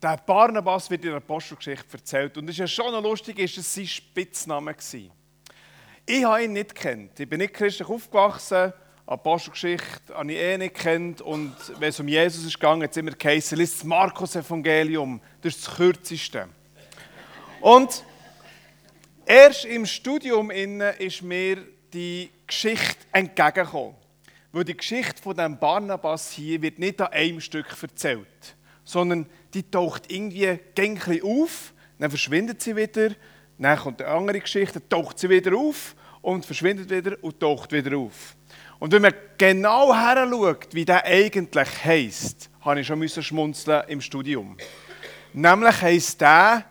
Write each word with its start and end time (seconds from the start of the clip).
Der 0.00 0.16
Barnabas 0.16 0.88
wird 0.90 1.02
in 1.02 1.10
der 1.10 1.16
Apostelgeschichte 1.16 1.96
erzählt. 1.96 2.36
Und 2.36 2.44
es 2.44 2.54
ist 2.54 2.58
ja 2.58 2.66
schon 2.68 2.92
noch 2.92 3.02
lustig, 3.02 3.38
ist 3.40 3.58
es 3.58 3.74
sein 3.74 3.86
Spitzname 3.86 4.72
gewesen. 4.72 5.10
Ich 6.06 6.24
habe 6.24 6.44
ihn 6.44 6.52
nicht 6.52 6.74
kennt. 6.74 7.18
Ich 7.18 7.28
bin 7.28 7.38
nicht 7.38 7.52
christlich 7.52 7.88
aufgewachsen. 7.88 8.72
Apostelgeschichte 9.06 10.14
habe 10.14 10.32
ich 10.32 10.38
eh 10.38 10.56
nicht 10.56 10.74
kennt. 10.74 11.20
Und 11.20 11.54
wenn 11.80 11.88
es 11.88 11.98
um 11.98 12.06
Jesus 12.06 12.44
ist 12.44 12.54
gegangen, 12.54 12.84
hat 12.84 12.92
es 12.92 12.96
immer 12.96 13.10
geheißen, 13.10 13.58
liest 13.58 13.78
das 13.78 13.84
Markus-Evangelium. 13.84 15.20
Das 15.40 15.56
ist 15.56 15.66
das 15.66 15.74
kürzeste. 15.74 16.48
Und 17.60 18.04
erst 19.26 19.64
im 19.64 19.84
Studium 19.84 20.52
ist 20.52 21.22
mir 21.22 21.58
die 21.92 22.30
Geschichte 22.46 23.04
entgegengekommen. 23.12 23.96
Weil 24.52 24.64
die 24.64 24.76
Geschichte 24.76 25.20
von 25.20 25.36
dem 25.36 25.58
Barnabas 25.58 26.30
hier 26.30 26.62
wird 26.62 26.78
nicht 26.78 27.00
an 27.00 27.08
einem 27.08 27.40
Stück 27.40 27.66
erzählt, 27.82 28.56
sondern 28.84 29.26
die 29.54 29.68
taucht 29.70 30.10
irgendwie 30.10 30.58
gängig 30.74 31.22
auf, 31.22 31.72
dann 31.98 32.10
verschwindet 32.10 32.62
sie 32.62 32.76
wieder, 32.76 33.10
dann 33.58 33.78
kommt 33.78 34.02
eine 34.02 34.10
andere 34.10 34.40
Geschichte, 34.40 34.86
taucht 34.88 35.18
sie 35.18 35.28
wieder 35.28 35.56
auf 35.56 35.96
und 36.22 36.46
verschwindet 36.46 36.90
wieder 36.90 37.16
und 37.22 37.40
taucht 37.40 37.72
wieder 37.72 37.96
auf. 37.96 38.36
Und 38.78 38.92
wenn 38.92 39.02
man 39.02 39.14
genau 39.36 39.92
her 39.92 40.28
schaut, 40.30 40.72
wie 40.72 40.84
der 40.84 41.04
eigentlich 41.04 41.84
heisst, 41.84 42.48
habe 42.60 42.80
ich 42.80 42.86
schon 42.86 43.08
schmunzeln 43.08 43.82
im 43.88 44.00
Studium. 44.00 44.56
Nämlich 45.32 45.82
heisst 45.82 46.20
der, 46.20 46.64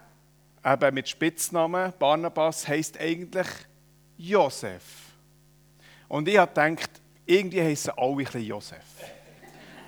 eben 0.66 0.94
mit 0.94 1.09
Spitznamen 1.09 1.94
Barnabas, 1.99 2.68
heisst 2.68 2.99
eigentlich 2.99 3.48
Josef. 4.18 4.84
Und 6.07 6.27
ich 6.27 6.38
habe 6.38 6.54
gedacht, 6.54 6.90
irgendwie 7.26 7.62
heißen 7.62 7.94
alle 7.98 8.12
ein 8.12 8.18
bisschen 8.18 8.44
Josef. 8.44 8.85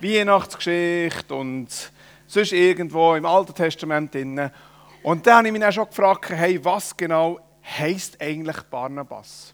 Weihnachtsgeschichte 0.00 1.34
und 1.34 1.68
sonst 2.30 2.52
irgendwo 2.52 3.14
im 3.14 3.26
Alten 3.26 3.54
Testament 3.54 4.14
drin. 4.14 4.50
Und 5.02 5.26
dann 5.26 5.38
habe 5.38 5.48
ich 5.48 5.52
mich 5.52 5.64
auch 5.64 5.72
schon 5.72 5.88
gefragt, 5.88 6.30
hey, 6.30 6.64
was 6.64 6.96
genau 6.96 7.40
heisst 7.62 8.20
eigentlich 8.20 8.60
Barnabas? 8.70 9.52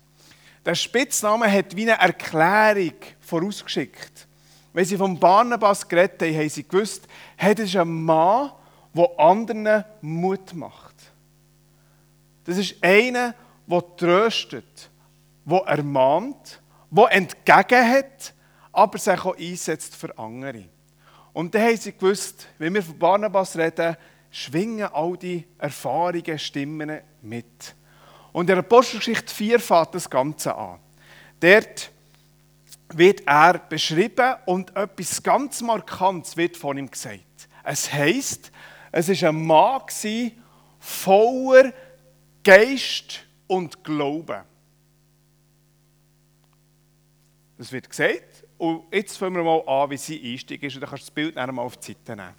Der 0.64 0.74
Spitzname 0.74 1.50
hat 1.50 1.74
wie 1.74 1.90
eine 1.90 2.00
Erklärung 2.00 2.94
vorausgeschickt. 3.20 4.26
Wenn 4.72 4.84
sie 4.84 4.96
vom 4.96 5.18
Barnabas 5.18 5.88
geredet 5.88 6.20
haben, 6.20 6.36
haben 6.36 6.48
sie 6.48 6.68
gewusst, 6.68 7.06
hey, 7.36 7.54
das 7.54 7.66
ist 7.66 7.76
ein 7.76 8.04
Mann, 8.04 8.50
der 8.92 9.10
anderen 9.18 9.84
Mut 10.02 10.52
macht. 10.52 10.96
Das 12.44 12.58
ist 12.58 12.76
einer, 12.82 13.34
der 13.66 13.96
tröstet, 13.96 14.90
der 15.44 15.60
ermahnt, 15.60 16.60
der 16.90 17.12
entgegen 17.12 17.90
hat, 17.90 18.34
aber 18.72 18.98
sich 18.98 19.24
auch 19.24 19.36
einsetzt 19.36 19.96
für 19.96 20.16
andere. 20.18 20.64
Und 21.36 21.54
dann 21.54 21.64
haben 21.64 21.76
sie 21.76 21.92
gewusst, 21.92 22.48
wenn 22.56 22.72
wir 22.72 22.82
von 22.82 22.98
Barnabas 22.98 23.58
reden, 23.58 23.94
schwingen 24.30 24.88
all 24.90 25.18
die 25.18 25.46
Erfahrungen, 25.58 26.38
Stimmen 26.38 27.02
mit. 27.20 27.74
Und 28.32 28.44
in 28.44 28.46
der 28.46 28.58
Apostelgeschichte 28.60 29.34
4 29.34 29.60
fängt 29.60 29.94
das 29.94 30.08
Ganze 30.08 30.56
an. 30.56 30.80
Dort 31.38 31.90
wird 32.94 33.20
er 33.26 33.58
beschrieben 33.58 34.36
und 34.46 34.74
etwas 34.74 35.22
ganz 35.22 35.60
Markantes 35.60 36.38
wird 36.38 36.56
von 36.56 36.78
ihm 36.78 36.90
gesagt. 36.90 37.20
Es 37.64 37.92
heißt, 37.92 38.50
es 38.92 39.08
ist 39.10 39.22
ein 39.22 39.44
Mann 39.44 39.82
voller 40.78 41.70
Geist 42.42 43.26
und 43.46 43.84
Glauben. 43.84 44.42
Das 47.58 47.70
wird 47.72 47.90
gesagt. 47.90 48.35
Und 48.58 48.84
jetzt 48.92 49.18
fangen 49.18 49.36
wir 49.36 49.42
mal 49.42 49.62
an, 49.66 49.90
wie 49.90 49.96
sie 49.96 50.32
Einstieg 50.32 50.62
ist. 50.62 50.74
Und 50.74 50.82
dann 50.82 50.90
kannst 50.90 51.04
du 51.04 51.06
das 51.06 51.14
Bild 51.14 51.34
mal 51.34 51.62
auf 51.62 51.76
die 51.76 51.92
Seite 51.92 52.16
nehmen. 52.16 52.34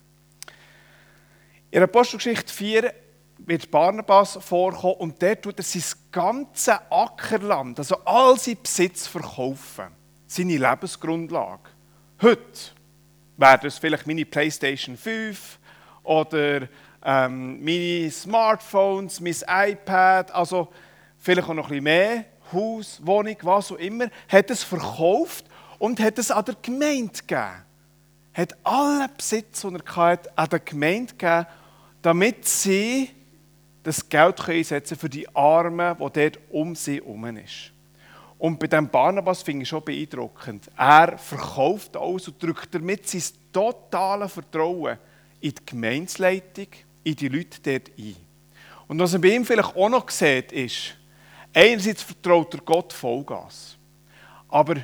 In 1.69 1.83
Apostelgeschichte 1.83 2.51
4 2.51 2.93
wird 3.39 3.69
Barnabas 3.69 4.37
vorkommen 4.41 4.95
und 4.95 5.21
der 5.21 5.39
tut 5.39 5.59
er 5.59 5.63
sein 5.63 5.83
ganzes 6.11 6.73
Ackerland, 6.89 7.77
also 7.77 7.97
all 8.03 8.37
sein 8.39 8.57
Besitz 8.61 9.05
verkaufen. 9.05 9.87
Seine 10.25 10.57
Lebensgrundlage. 10.57 11.69
Heute 12.21 12.71
wäre 13.37 13.59
das 13.59 13.77
vielleicht 13.77 14.07
meine 14.07 14.25
Playstation 14.25 14.97
5 14.97 15.59
oder 16.03 16.67
ähm, 17.03 17.63
meine 17.63 18.09
Smartphones, 18.09 19.19
mein 19.19 19.35
iPad, 19.47 20.31
also 20.31 20.69
vielleicht 21.17 21.47
auch 21.47 21.53
noch 21.53 21.65
ein 21.65 21.69
bisschen 21.69 21.83
mehr. 21.83 22.25
Haus, 22.51 22.99
Wohnung, 23.03 23.35
was 23.41 23.71
auch 23.71 23.77
immer, 23.77 24.07
hat 24.29 24.49
es 24.49 24.63
verkauft 24.63 25.45
und 25.79 25.99
hat 25.99 26.17
es 26.17 26.31
an 26.31 26.45
der 26.45 26.55
Gemeinde 26.61 27.13
gegeben. 27.13 27.63
Hat 28.33 28.55
alle 28.63 29.09
Besitz, 29.09 29.61
den 29.61 29.75
er 29.75 29.95
hatte, 29.95 30.37
an 30.37 30.49
der 30.49 30.59
Gemeinde 30.59 31.13
gegeben, 31.13 31.45
damit 32.01 32.45
sie 32.45 33.09
das 33.83 34.07
Geld 34.07 34.47
einsetzen 34.47 34.97
für 34.97 35.09
die 35.09 35.27
Armen, 35.35 35.95
die 35.97 35.99
dort 35.99 36.39
um 36.49 36.75
sie 36.75 36.95
herum 36.95 37.37
ist. 37.37 37.71
Und 38.37 38.59
bei 38.59 38.67
diesem 38.67 38.89
Barnabas 38.89 39.41
finde 39.41 39.63
ich 39.63 39.69
schon 39.69 39.83
beeindruckend. 39.83 40.69
Er 40.77 41.17
verkauft 41.17 41.97
alles 41.97 42.27
und 42.27 42.41
drückt 42.41 42.73
damit 42.75 43.07
sein 43.09 43.23
totales 43.51 44.33
Vertrauen 44.33 44.97
in 45.39 45.51
die 45.51 45.65
Gemeinsleitung, 45.65 46.67
in 47.03 47.15
die 47.15 47.29
Leute 47.29 47.59
dort 47.63 47.91
ein. 47.97 48.15
Und 48.87 48.99
was 48.99 49.13
man 49.13 49.21
bei 49.21 49.29
ihm 49.29 49.45
vielleicht 49.45 49.75
auch 49.75 49.89
noch 49.89 50.09
sieht, 50.09 50.51
ist, 50.51 50.97
Einerseits 51.57 52.03
vertraut 52.03 52.53
er 52.53 52.61
Gott 52.61 52.93
Vollgas. 52.93 53.77
Aber 54.47 54.75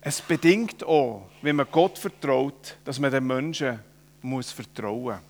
es 0.00 0.20
bedingt 0.22 0.82
auch, 0.84 1.28
wenn 1.42 1.56
man 1.56 1.66
Gott 1.70 1.98
vertraut, 1.98 2.76
dass 2.84 2.98
man 2.98 3.10
den 3.10 3.26
Menschen 3.26 3.80
muss 4.22 4.50
vertrauen 4.50 5.16
muss. 5.16 5.20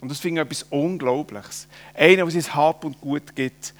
Und 0.00 0.10
das 0.10 0.18
finde 0.18 0.40
ich 0.40 0.46
etwas 0.46 0.64
Unglaubliches. 0.64 1.68
Einer, 1.94 2.26
der 2.26 2.42
sein 2.42 2.54
Hab 2.54 2.84
und 2.84 3.00
Gut 3.00 3.34
gibt, 3.34 3.72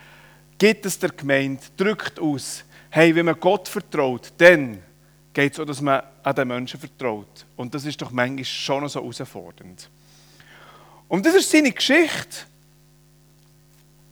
gibt 0.57 0.87
es 0.87 0.99
der 0.99 1.11
Gemeinde, 1.11 1.63
drückt 1.77 2.21
aus, 2.21 2.65
hey, 2.91 3.15
wenn 3.15 3.27
man 3.27 3.41
Gott 3.41 3.67
vertraut, 3.69 4.33
dann 4.39 4.81
geht 5.33 5.53
es 5.53 5.57
so, 5.57 5.65
dass 5.65 5.81
man 5.81 6.03
an 6.23 6.35
den 6.35 6.49
Menschen 6.49 6.79
vertraut. 6.79 7.45
Und 7.57 7.75
das 7.75 7.85
ist 7.85 8.01
doch 8.01 8.11
manchmal 8.11 8.45
schon 8.45 8.89
so 8.89 9.01
herausfordernd. 9.01 9.89
Und 11.09 11.27
das 11.27 11.35
ist 11.35 11.51
seine 11.51 11.73
Geschichte. 11.73 12.47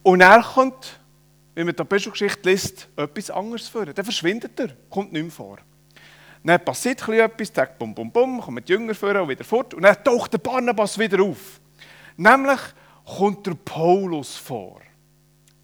Und 0.03 0.21
er 0.21 0.43
kommt 0.43 0.99
wenn 1.55 1.67
man 1.67 1.75
die 1.75 1.81
Apostelgeschichte 1.81 2.49
liest, 2.49 2.89
etwas 2.97 3.31
anderes 3.31 3.69
vor. 3.69 3.87
Dann 3.87 4.05
verschwindet 4.05 4.59
er, 4.59 4.69
kommt 4.89 5.13
nicht 5.13 5.23
mehr 5.23 5.31
vor. 5.31 5.59
Dann 6.43 6.65
passiert 6.65 7.07
etwas, 7.09 7.53
sagt 7.53 7.79
bum 7.79 7.95
bum 7.95 8.11
bum, 8.11 8.41
kommen 8.41 8.65
die 8.65 8.73
Jünger 8.73 8.95
vor 8.95 9.15
und 9.21 9.29
wieder 9.29 9.45
fort. 9.45 9.75
Und 9.75 9.83
dann 9.83 10.03
taucht 10.03 10.33
der 10.33 10.39
Barnabas 10.39 10.99
wieder 10.99 11.23
auf. 11.23 11.61
Nämlich 12.17 12.61
kommt 13.05 13.47
der 13.47 13.55
Paulus 13.55 14.37
vor. 14.37 14.81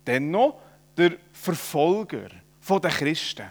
Dennoch 0.06 0.58
der 0.96 1.12
Verfolger 1.32 2.28
der 2.68 2.90
Christen. 2.90 3.46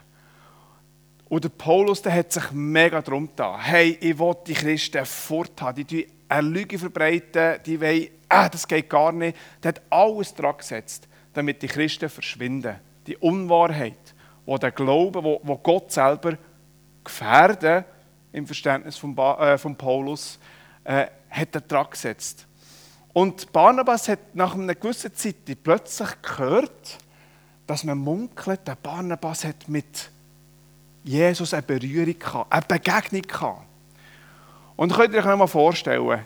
Und 1.27 1.43
der 1.43 1.49
Paulus 1.49 2.01
der 2.01 2.13
hat 2.13 2.31
sich 2.31 2.51
mega 2.51 3.01
darum 3.01 3.27
getan. 3.27 3.59
Hey, 3.59 3.97
ich 3.99 4.19
will 4.19 4.35
die 4.45 4.53
Christen 4.53 5.05
forthaben. 5.05 5.85
Die 5.87 6.03
tun 6.03 6.11
eine 6.27 6.47
Lüge 6.47 6.77
verbreiten, 6.77 7.59
die 7.65 7.79
wollen, 7.79 8.07
ah, 8.29 8.49
das 8.49 8.67
geht 8.67 8.89
gar 8.89 9.11
nicht. 9.11 9.37
Der 9.63 9.69
hat 9.69 9.81
alles 9.89 10.33
dran 10.33 10.57
gesetzt 10.57 11.07
damit 11.35 11.61
die 11.61 11.67
Christen 11.67 12.09
verschwinden. 12.09 12.75
Die 13.07 13.17
Unwahrheit, 13.17 14.13
wo 14.45 14.57
der 14.57 14.71
Glaube, 14.71 15.23
wo, 15.23 15.57
Gott 15.57 15.91
selber 15.91 16.37
gefährden, 17.03 17.85
im 18.31 18.45
Verständnis 18.45 18.97
von, 18.97 19.17
äh, 19.17 19.57
von 19.57 19.75
Paulus, 19.75 20.39
äh, 20.83 21.07
hat 21.29 21.55
er 21.55 21.61
dran 21.61 21.87
gesetzt. 21.89 22.45
Und 23.13 23.51
Barnabas 23.53 24.09
hat 24.09 24.19
nach 24.33 24.55
einer 24.55 24.75
gewissen 24.75 25.13
Zeit 25.15 25.35
plötzlich 25.63 26.09
gehört, 26.21 26.97
dass 27.65 27.83
man 27.83 27.97
munkelt, 27.97 28.67
der 28.67 28.75
Barnabas 28.75 29.45
hat 29.45 29.67
mit 29.67 30.09
Jesus 31.03 31.53
eine 31.53 31.63
Berührung 31.63 32.19
gehabt, 32.19 32.51
eine 32.51 32.61
Begegnung 32.63 33.21
gehabt. 33.21 33.61
Und 34.75 34.93
könnt 34.93 35.13
ihr 35.13 35.19
euch 35.19 35.25
noch 35.25 35.37
mal 35.37 35.47
vorstellen, 35.47 36.25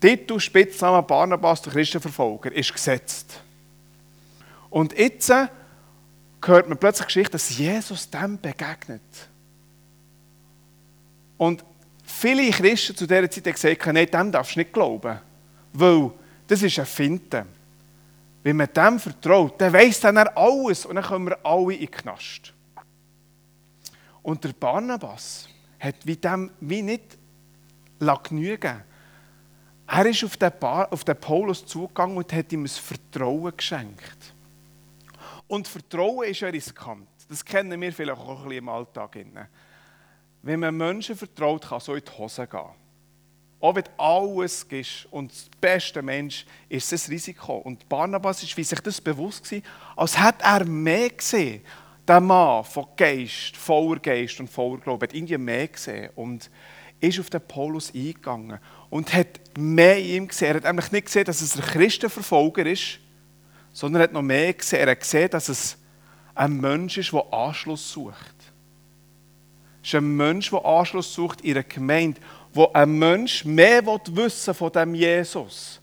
Titel 0.00 0.40
Spitzname 0.40 1.02
Barnabas, 1.02 1.62
der 1.62 1.72
Christenverfolger, 1.72 2.52
ist 2.52 2.72
gesetzt. 2.72 3.40
Und 4.72 4.98
jetzt 4.98 5.28
äh, 5.28 5.48
hört 6.42 6.66
man 6.66 6.78
plötzlich 6.78 7.06
Geschichte, 7.06 7.32
dass 7.32 7.58
Jesus 7.58 8.08
dem 8.08 8.40
begegnet. 8.40 9.02
Und 11.36 11.62
viele 12.02 12.50
Christen 12.50 12.96
zu 12.96 13.06
dieser 13.06 13.30
Zeit 13.30 13.46
haben 13.46 13.52
gesagt, 13.52 13.86
nein, 13.88 14.06
dem 14.10 14.32
darfst 14.32 14.56
du 14.56 14.60
nicht 14.60 14.72
glauben. 14.72 15.20
Weil 15.74 16.10
das 16.46 16.62
ist 16.62 16.78
ein 16.78 16.86
Finte. 16.86 17.44
Wenn 18.42 18.56
man 18.56 18.72
dem 18.72 18.98
vertraut, 18.98 19.60
dann 19.60 19.74
weiss 19.74 20.00
dann 20.00 20.16
er 20.16 20.34
alles 20.38 20.86
und 20.86 20.94
dann 20.94 21.04
kommen 21.04 21.26
wir 21.26 21.44
alle 21.44 21.74
in 21.74 21.80
den 21.80 21.90
Knast. 21.90 22.54
Und 24.22 24.42
der 24.42 24.54
Barnabas 24.54 25.50
hat 25.78 25.96
wie 26.04 26.16
dem 26.16 26.50
wie 26.60 26.80
nicht 26.80 27.18
genügen 28.24 28.82
Er 29.86 30.06
ist 30.06 30.24
auf 30.24 30.38
den, 30.38 31.20
Paulus 31.20 31.66
zugegangen 31.66 32.16
und 32.16 32.32
hat 32.32 32.50
ihm 32.52 32.64
ein 32.64 32.68
Vertrauen 32.68 33.54
geschenkt. 33.54 34.31
Und 35.52 35.68
Vertrauen 35.68 36.26
ist 36.30 36.40
ja 36.40 36.48
riskant. 36.48 37.06
Das 37.28 37.44
kennen 37.44 37.78
wir 37.78 37.92
vielleicht 37.92 38.18
auch 38.18 38.26
ein 38.26 38.36
bisschen 38.36 38.52
im 38.52 38.68
Alltag. 38.70 39.18
Wenn 40.40 40.60
man 40.60 40.74
Menschen 40.74 41.14
vertraut, 41.14 41.68
kann 41.68 41.78
so 41.78 41.94
in 41.94 42.02
die 42.02 42.10
Hose 42.10 42.46
gehen. 42.46 42.70
Auch 43.60 43.74
wenn 43.74 43.84
alles 43.98 44.66
gibst 44.66 45.06
und 45.10 45.30
der 45.30 45.58
beste 45.60 46.00
Mensch, 46.00 46.46
ist 46.70 46.90
es 46.90 47.10
Risiko. 47.10 47.58
Und 47.58 47.86
Barnabas 47.86 48.42
ist 48.42 48.56
wie 48.56 48.64
sich 48.64 48.80
das 48.80 48.98
bewusst 48.98 49.44
gewesen, 49.44 49.62
als 49.94 50.18
hätte 50.18 50.42
er 50.42 50.64
mehr 50.64 51.10
gesehen. 51.10 51.62
Der 52.08 52.20
Mann 52.20 52.64
von 52.64 52.86
Geist, 52.96 53.54
voller 53.54 54.00
Geist 54.00 54.40
und 54.40 54.48
voller 54.48 54.80
Glaube, 54.80 55.04
hat 55.04 55.12
irgendwie 55.12 55.36
mehr 55.36 55.68
gesehen 55.68 56.12
und 56.14 56.50
ist 56.98 57.20
auf 57.20 57.28
den 57.28 57.46
Paulus 57.46 57.92
eingegangen 57.94 58.58
und 58.88 59.12
hat 59.12 59.38
mehr 59.58 59.98
in 59.98 60.06
ihm 60.06 60.28
gesehen. 60.28 60.48
Er 60.48 60.54
hat 60.54 60.64
nämlich 60.64 60.90
nicht 60.92 61.04
gesehen, 61.04 61.26
dass 61.26 61.42
es 61.42 61.56
ein 61.56 61.62
Christenverfolger 61.62 62.64
ist, 62.64 63.00
sondern 63.72 64.02
er 64.02 64.04
hat 64.04 64.12
noch 64.12 64.22
mehr 64.22 64.52
gesehen. 64.52 64.80
Er 64.80 64.90
hat 64.90 65.00
gesehen, 65.00 65.30
dass 65.30 65.48
es 65.48 65.76
ein 66.34 66.60
Mensch 66.60 66.98
ist, 66.98 67.12
der 67.12 67.32
Anschluss 67.32 67.92
sucht. 67.92 68.36
Es 69.82 69.88
ist 69.88 69.94
ein 69.96 70.16
Mensch, 70.16 70.50
der 70.50 70.64
Anschluss 70.64 71.12
sucht 71.12 71.40
in 71.40 71.52
einer 71.52 71.64
Gemeinde, 71.64 72.20
wo 72.52 72.70
ein 72.72 72.98
Mensch 72.98 73.44
mehr 73.44 73.84
wissen 73.84 74.54
von 74.54 74.70
dem 74.72 74.94
Jesus. 74.94 75.80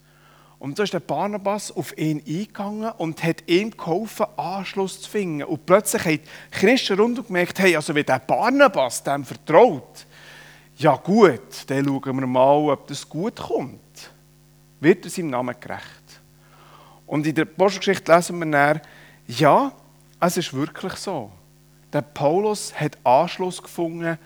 Und 0.59 0.75
so 0.75 0.83
ist 0.83 0.93
der 0.93 0.99
Barnabas 0.99 1.71
auf 1.71 1.97
ihn 1.97 2.21
eingegangen 2.27 2.91
und 2.97 3.23
hat 3.23 3.43
ihm 3.47 3.71
geholfen, 3.71 4.25
Anschluss 4.35 5.01
zu 5.01 5.09
finden. 5.09 5.43
Und 5.43 5.65
plötzlich 5.65 6.03
haben 6.03 6.19
Christen 6.51 6.99
rundum 6.99 7.25
gemerkt, 7.25 7.59
hey, 7.59 7.75
also 7.77 7.95
wenn 7.95 8.05
der 8.05 8.19
Barnabas 8.19 9.01
dem 9.01 9.23
vertraut, 9.23 10.05
ja 10.75 10.95
gut, 10.95 11.63
dann 11.67 11.85
schauen 11.85 12.19
wir 12.19 12.27
mal, 12.27 12.71
ob 12.71 12.87
das 12.87 13.07
gut 13.07 13.37
kommt. 13.37 13.79
Wird 14.81 15.05
er 15.05 15.11
seinem 15.11 15.29
Namen 15.29 15.55
gerecht? 15.59 15.98
Und 17.09 17.25
in 17.25 17.33
der 17.33 17.45
Apostelgeschichte 17.45 18.13
lesen 18.13 18.37
wir 18.37 18.51
dann, 18.51 18.81
ja, 19.25 19.71
es 20.19 20.37
ist 20.37 20.53
wirklich 20.53 20.93
so. 20.93 21.31
Der 21.91 22.03
Paulus 22.03 22.71
hat 22.79 22.99
Anschluss 23.03 23.63
gefunden, 23.63 24.19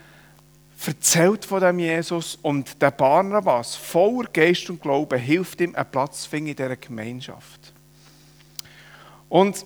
erzählt 0.86 1.46
von 1.46 1.62
dem 1.62 1.80
Jesus 1.80 2.38
und 2.42 2.82
der 2.82 2.92
Barnabas, 2.92 3.78
voller 3.78 4.28
Geist 4.34 4.70
und 4.70 4.82
Glauben, 4.82 5.18
hilft 5.18 5.62
ihm, 5.62 5.74
einen 5.74 5.90
Platz 5.90 6.24
zu 6.24 6.30
finden 6.30 6.50
in 6.50 6.56
dieser 6.58 6.76
Gemeinschaft. 6.76 7.72
Und 9.30 9.66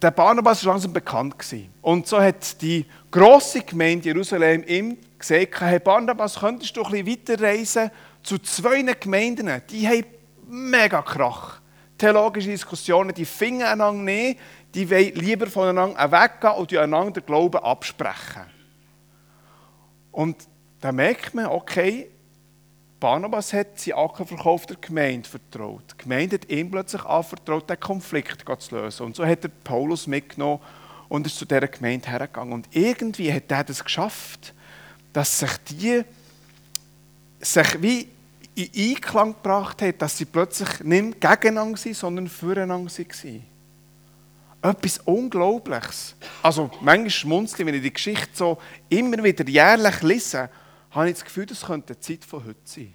der 0.00 0.10
Barnabas 0.10 0.64
war 0.64 0.72
langsam 0.72 0.94
bekannt. 0.94 1.34
Und 1.82 2.06
so 2.06 2.22
hat 2.22 2.62
die 2.62 2.86
grosse 3.10 3.60
Gemeinde 3.60 4.06
Jerusalem 4.06 4.64
ihm 4.66 4.96
gesagt, 5.18 5.60
hey 5.60 5.78
Barnabas, 5.78 6.40
könntest 6.40 6.74
du 6.74 6.84
ein 6.84 7.04
bisschen 7.04 7.06
weiterreisen 7.06 7.90
zu 8.22 8.38
zwei 8.38 8.80
Gemeinden, 8.80 9.60
die 9.68 9.86
haben 9.86 10.04
mega 10.48 11.02
Krach. 11.02 11.60
Theologische 12.00 12.48
Diskussionen, 12.48 13.12
die 13.12 13.26
finden 13.26 13.60
einander 13.60 13.92
nicht, 13.92 14.40
die 14.74 14.88
wollen 14.88 15.14
lieber 15.16 15.46
voneinander 15.48 16.10
weggehen 16.10 16.54
und 16.54 16.74
einander 16.74 17.20
den 17.20 17.26
Glauben 17.26 17.62
absprechen. 17.62 18.44
Und 20.10 20.48
da 20.80 20.92
merkt 20.92 21.34
man, 21.34 21.44
okay, 21.46 22.08
Barnabas 22.98 23.52
hat 23.52 23.78
seinen 23.78 23.98
Ackerverkauf 23.98 24.64
der 24.64 24.78
Gemeinde 24.80 25.28
vertraut. 25.28 25.84
Die 25.92 26.02
Gemeinde 26.02 26.36
hat 26.36 26.48
ihm 26.50 26.70
plötzlich 26.70 27.04
anvertraut, 27.04 27.68
den 27.68 27.78
Konflikt 27.78 28.46
zu 28.60 28.74
lösen. 28.76 29.04
Und 29.04 29.16
so 29.16 29.26
hat 29.26 29.44
er 29.44 29.50
Paulus 29.62 30.06
mitgenommen 30.06 30.60
und 31.10 31.26
ist 31.26 31.36
zu 31.36 31.44
dieser 31.44 31.68
Gemeinde 31.68 32.08
hergegangen. 32.08 32.54
Und 32.54 32.68
irgendwie 32.74 33.30
hat 33.30 33.50
er 33.50 33.64
das 33.64 33.84
geschafft, 33.84 34.54
dass 35.12 35.40
sich 35.40 35.54
die 35.68 36.02
sich 37.40 37.82
wie 37.82 38.08
in 38.54 38.70
Einklang 38.74 39.34
gebracht 39.34 39.82
hat, 39.82 40.02
dass 40.02 40.18
sie 40.18 40.24
plötzlich 40.24 40.80
nicht 40.80 41.20
gegeneinander 41.20 41.78
waren, 41.78 41.94
sondern 41.94 42.28
füreinander 42.28 42.90
waren. 42.90 43.44
Etwas 44.62 44.98
Unglaubliches. 44.98 46.14
Also 46.42 46.70
manchmal 46.82 47.10
schmunzle 47.10 47.64
wenn 47.64 47.74
ich 47.74 47.82
die 47.82 47.92
Geschichte 47.92 48.28
so 48.34 48.58
immer 48.88 49.22
wieder 49.22 49.48
jährlich 49.48 50.02
lese, 50.02 50.50
habe 50.90 51.08
ich 51.08 51.14
das 51.14 51.24
Gefühl, 51.24 51.46
das 51.46 51.64
könnte 51.64 51.94
die 51.94 52.00
Zeit 52.00 52.24
von 52.24 52.44
heute 52.44 52.60
sein. 52.64 52.94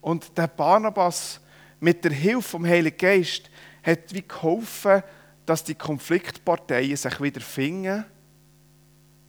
Und 0.00 0.36
der 0.36 0.48
Barnabas 0.48 1.40
mit 1.78 2.04
der 2.04 2.12
Hilfe 2.12 2.42
vom 2.42 2.66
Heiligen 2.66 2.96
Geist 2.96 3.50
hat 3.82 4.12
wie 4.12 4.22
geholfen, 4.22 5.02
dass 5.46 5.64
die 5.64 5.74
Konfliktparteien 5.74 6.96
sich 6.96 7.20
wieder 7.20 7.40
finden 7.40 8.04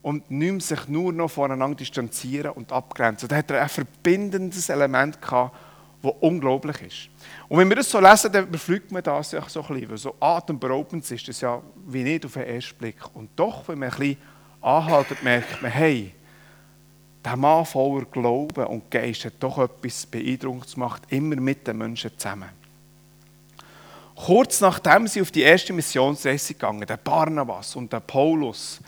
und 0.02 0.30
nicht 0.30 0.62
sich 0.62 0.88
nur 0.88 1.12
noch 1.12 1.30
voneinander 1.30 1.76
distanzieren 1.76 2.52
und 2.52 2.72
abgrenzen. 2.72 3.28
Da 3.28 3.36
hat 3.36 3.50
er 3.50 3.62
ein 3.62 3.68
verbindendes 3.68 4.68
Element 4.68 5.22
gehabt, 5.22 5.56
das 6.02 6.12
unglaublich 6.20 6.82
ist. 6.82 7.08
Und 7.48 7.58
wenn 7.58 7.68
wir 7.68 7.76
das 7.76 7.88
so 7.88 8.00
lesen, 8.00 8.32
dann 8.32 8.48
überfliegt 8.48 8.90
man 8.90 9.02
das 9.02 9.32
ja 9.32 9.48
so 9.48 9.62
ein 9.62 9.68
bisschen, 9.68 9.90
weil 9.90 9.98
so 9.98 10.14
atemberaubend 10.18 11.08
ist 11.08 11.28
das 11.28 11.40
ja 11.40 11.62
wie 11.86 12.02
nicht 12.02 12.26
auf 12.26 12.32
den 12.32 12.42
ersten 12.42 12.76
Blick. 12.76 12.96
Und 13.14 13.30
doch, 13.36 13.68
wenn 13.68 13.78
man 13.78 13.90
ein 13.90 13.98
bisschen 13.98 14.16
anhaltet, 14.60 15.22
merkt 15.22 15.62
man, 15.62 15.70
hey, 15.70 16.12
der 17.24 17.36
Mann 17.36 17.64
voller 17.64 18.04
Glauben 18.06 18.66
und 18.66 18.90
Geist 18.90 19.24
hat 19.24 19.34
doch 19.38 19.58
etwas 19.58 20.06
beeindruckt 20.06 20.74
gemacht, 20.74 21.02
immer 21.08 21.36
mit 21.36 21.66
den 21.68 21.78
Menschen 21.78 22.10
zusammen. 22.18 22.48
Kurz 24.16 24.60
nachdem 24.60 25.06
sie 25.06 25.22
auf 25.22 25.30
die 25.30 25.42
erste 25.42 25.72
Missionsreise 25.72 26.54
gegangen, 26.54 26.86
der 26.86 26.96
Barnabas 26.96 27.76
und 27.76 27.92
der 27.92 28.00
Paulus, 28.00 28.80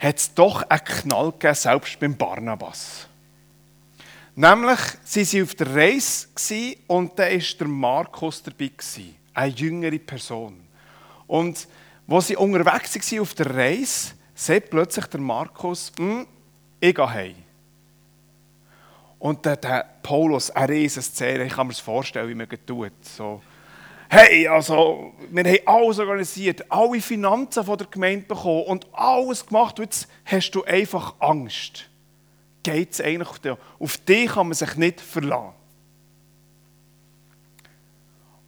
hat 0.00 0.16
es 0.16 0.34
doch 0.34 0.62
einen 0.62 0.84
Knall 0.84 1.32
gegeben, 1.32 1.54
selbst 1.54 2.00
beim 2.00 2.16
Barnabas. 2.16 3.06
Nämlich, 4.34 4.78
sie 5.04 5.26
waren 5.34 5.42
auf 5.42 5.54
der 5.54 5.74
Reise 5.74 6.26
und 6.86 7.18
da 7.18 7.24
war 7.24 7.38
der 7.58 7.68
Markus 7.68 8.42
dabei, 8.42 8.70
eine 9.34 9.52
jüngere 9.52 9.98
Person. 9.98 10.66
Und 11.26 11.68
wo 12.06 12.20
sie 12.20 12.36
unterwegs 12.36 13.12
waren 13.12 13.20
auf 13.20 13.34
der 13.34 13.54
Reise, 13.54 14.12
sagt 14.34 14.70
plötzlich 14.70 15.06
der 15.06 15.20
Markus, 15.20 15.92
hm, 15.98 16.26
ich 16.80 16.94
gehe 16.94 17.12
heim. 17.12 17.34
Und 19.18 19.44
der, 19.44 19.56
der 19.56 19.86
Paulus, 20.02 20.50
ein 20.50 20.70
riesen 20.70 21.02
Szene, 21.02 21.44
ich 21.44 21.52
kann 21.52 21.66
mir 21.66 21.74
das 21.74 21.80
vorstellen, 21.80 22.28
wie 22.30 22.34
man 22.34 22.48
das 22.48 22.58
tut. 22.66 22.92
So, 23.02 23.42
hey, 24.10 24.48
also, 24.48 25.14
wir 25.30 25.44
haben 25.44 25.58
alles 25.66 25.98
organisiert, 26.00 26.70
alle 26.70 27.00
Finanzen 27.00 27.64
von 27.64 27.78
der 27.78 27.86
Gemeinde 27.86 28.26
bekommen 28.26 28.64
und 28.64 28.86
alles 28.92 29.46
gemacht. 29.46 29.78
Und 29.78 29.84
jetzt 29.84 30.08
hast 30.24 30.50
du 30.50 30.64
einfach 30.64 31.14
Angst. 31.20 31.88
Geht 32.62 32.92
es 32.92 33.00
eigentlich 33.00 33.28
auf 33.28 33.38
dich? 33.38 33.56
Auf 33.78 33.96
dich 33.98 34.30
kann 34.30 34.48
man 34.48 34.54
sich 34.54 34.74
nicht 34.74 35.00
verlassen. 35.00 35.54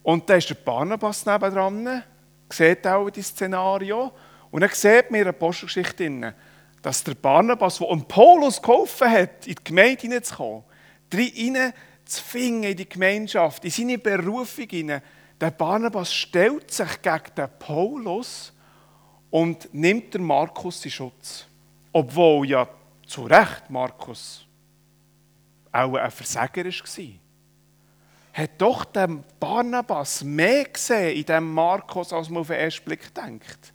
Und 0.03 0.29
da 0.29 0.35
ist 0.35 0.51
der 0.51 0.57
Barnabas 0.57 1.25
nebendran, 1.25 2.03
sieht 2.51 2.85
auch 2.85 3.09
das 3.09 3.29
Szenario. 3.29 4.11
Und 4.51 4.63
dann 4.63 4.71
sieht 4.71 5.11
man 5.11 5.21
in 5.21 5.27
der 5.27 5.29
Apostelgeschichte, 5.29 6.35
dass 6.83 7.05
der 7.05 7.15
Barnabas, 7.15 7.79
der 7.79 7.97
Paulus 8.09 8.61
geholfen 8.61 9.09
hat, 9.09 9.47
in 9.47 9.55
die 9.55 9.65
Gemeinde 9.65 10.01
hineinzukommen, 10.01 10.65
rein 11.15 11.73
zu 12.05 12.21
finden 12.21 12.65
in 12.65 12.77
die 12.77 12.89
Gemeinschaft, 12.89 13.65
in 13.65 13.71
seine 13.71 13.97
Berufung 13.97 14.69
hinein, 14.69 15.03
der 15.43 15.51
Barnabas 15.51 16.15
stellt 16.15 16.71
sich 16.71 17.03
gegen 17.03 17.35
den 17.37 17.49
Paulus 17.59 18.53
und 19.29 19.75
nimmt 19.75 20.15
den 20.15 20.23
Markus 20.23 20.85
in 20.85 20.93
Schutz. 20.93 21.47
Obwohl 21.93 22.49
ja 22.49 22.69
zu 23.05 23.25
Recht 23.25 23.69
Markus 23.69 24.47
auch 25.73 25.95
ein 25.95 26.11
Versager 26.13 26.65
war. 26.65 27.09
Hat 28.35 28.51
doch 28.59 28.85
der 28.85 29.09
Barnabas 29.41 30.23
mehr 30.23 30.65
gesehen 30.67 31.17
in 31.17 31.25
diesem 31.25 31.53
Markus, 31.53 32.13
als 32.13 32.31
man 32.31 32.43
auf 32.43 32.47
den 32.47 32.61
ersten 32.61 32.85
Blick 32.85 33.13
denkt. 33.13 33.73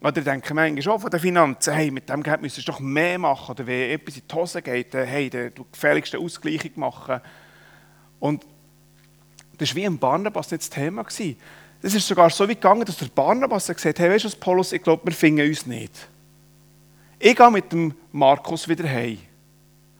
Oder 0.00 0.20
denken 0.22 0.54
manchmal 0.54 0.82
schon 0.82 1.00
von 1.00 1.10
den 1.10 1.18
Finanzen, 1.18 1.74
hey, 1.74 1.90
mit 1.90 2.08
dem 2.08 2.22
Geld 2.22 2.42
müsstest 2.42 2.68
du 2.68 2.72
doch 2.72 2.80
mehr 2.80 3.18
machen. 3.18 3.50
Oder 3.50 3.66
wenn 3.66 3.90
etwas 3.90 4.18
in 4.18 4.22
die 4.30 4.34
Hose 4.34 4.62
geht, 4.62 4.94
hey, 4.94 5.28
du 5.30 5.64
gefälligste 5.72 6.18
Ausgleichung 6.18 6.72
machen. 6.76 7.20
Und 8.20 8.46
das 9.58 9.70
war 9.70 9.76
wie 9.76 9.86
ein 9.86 9.98
Barnabas 9.98 10.50
nicht 10.50 10.62
das 10.62 10.70
Thema. 10.70 11.04
Es 11.82 11.94
ist 11.94 12.06
sogar 12.06 12.30
so 12.30 12.48
weit 12.48 12.60
gegangen, 12.60 12.84
dass 12.84 12.96
der 12.96 13.06
Barnabas 13.06 13.66
gesagt 13.66 13.84
hat, 13.84 13.98
hey, 13.98 14.10
weißt 14.10 14.24
du 14.24 14.30
Paulus, 14.38 14.72
ich 14.72 14.82
glaube, 14.82 15.06
wir 15.06 15.12
finden 15.12 15.46
uns 15.46 15.66
nicht. 15.66 16.08
Ich 17.18 17.36
gehe 17.36 17.50
mit 17.50 17.72
dem 17.72 17.94
Markus 18.12 18.68
wieder 18.68 18.88
heim. 18.88 19.18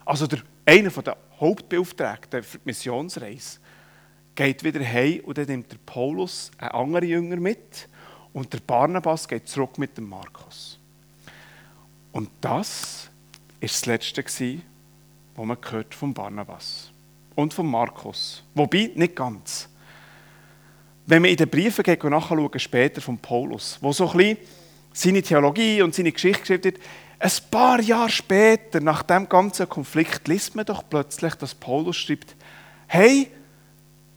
Also 0.04 0.26
der, 0.26 0.40
einer 0.64 0.90
der 0.90 1.16
Hauptbeauftragten 1.38 2.42
für 2.42 2.58
die 2.58 2.64
Missionsreise 2.66 3.58
geht 4.34 4.64
wieder 4.64 4.84
heim 4.84 5.20
und 5.24 5.38
dann 5.38 5.46
nimmt 5.46 5.70
der 5.70 5.78
Paulus 5.84 6.50
einen 6.58 6.70
anderen 6.70 7.08
Jünger 7.08 7.36
mit 7.36 7.88
und 8.32 8.52
der 8.52 8.60
Barnabas 8.60 9.28
geht 9.28 9.48
zurück 9.48 9.78
mit 9.78 9.96
dem 9.96 10.08
Markus. 10.08 10.78
Und 12.12 12.30
das 12.40 13.10
war 13.60 13.68
das 13.68 13.86
Letzte, 13.86 14.24
was 14.24 15.46
man 15.46 15.60
gehört 15.60 15.94
vom 15.94 16.14
Barnabas 16.14 16.93
und 17.34 17.54
von 17.54 17.66
Markus. 17.66 18.42
Wobei, 18.54 18.90
nicht 18.94 19.16
ganz. 19.16 19.68
Wenn 21.06 21.22
man 21.22 21.30
in 21.30 21.36
den 21.36 21.48
Briefen 21.48 21.82
geht 21.82 22.02
nachschauen, 22.02 22.58
später 22.58 23.00
von 23.00 23.18
Paulus, 23.18 23.78
wo 23.80 23.92
so 23.92 24.10
ein 24.10 24.16
bisschen 24.16 24.38
seine 24.92 25.22
Theologie 25.22 25.82
und 25.82 25.94
seine 25.94 26.12
Geschichte 26.12 26.40
geschrieben 26.40 26.64
wird, 26.64 26.78
ein 27.18 27.30
paar 27.50 27.80
Jahre 27.80 28.08
später, 28.08 28.80
nach 28.80 29.02
dem 29.02 29.28
ganzen 29.28 29.68
Konflikt, 29.68 30.26
liest 30.28 30.54
man 30.54 30.64
doch 30.64 30.82
plötzlich, 30.88 31.34
dass 31.34 31.54
Paulus 31.54 31.96
schreibt, 31.96 32.34
hey, 32.86 33.28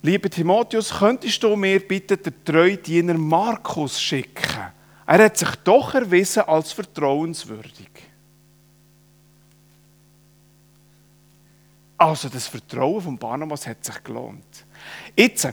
lieber 0.02 0.30
Timotheus, 0.30 0.94
könntest 0.98 1.42
du 1.44 1.56
mir 1.56 1.80
bitte 1.80 2.18
den 2.18 2.34
treuen 2.44 2.82
Diener 2.82 3.16
Markus 3.16 4.02
schicken? 4.02 4.72
Er 5.06 5.24
hat 5.24 5.38
sich 5.38 5.56
doch 5.64 5.94
erwiesen 5.94 6.44
als 6.44 6.74
vertrauenswürdig. 6.74 7.90
Also 11.98 12.30
das 12.30 12.48
Vertrauen 12.48 13.01
von 13.01 13.18
Barnabas 13.18 13.66
hat 13.66 13.84
sich 13.84 14.04
gelohnt. 14.04 14.66
Jetzt, 15.16 15.48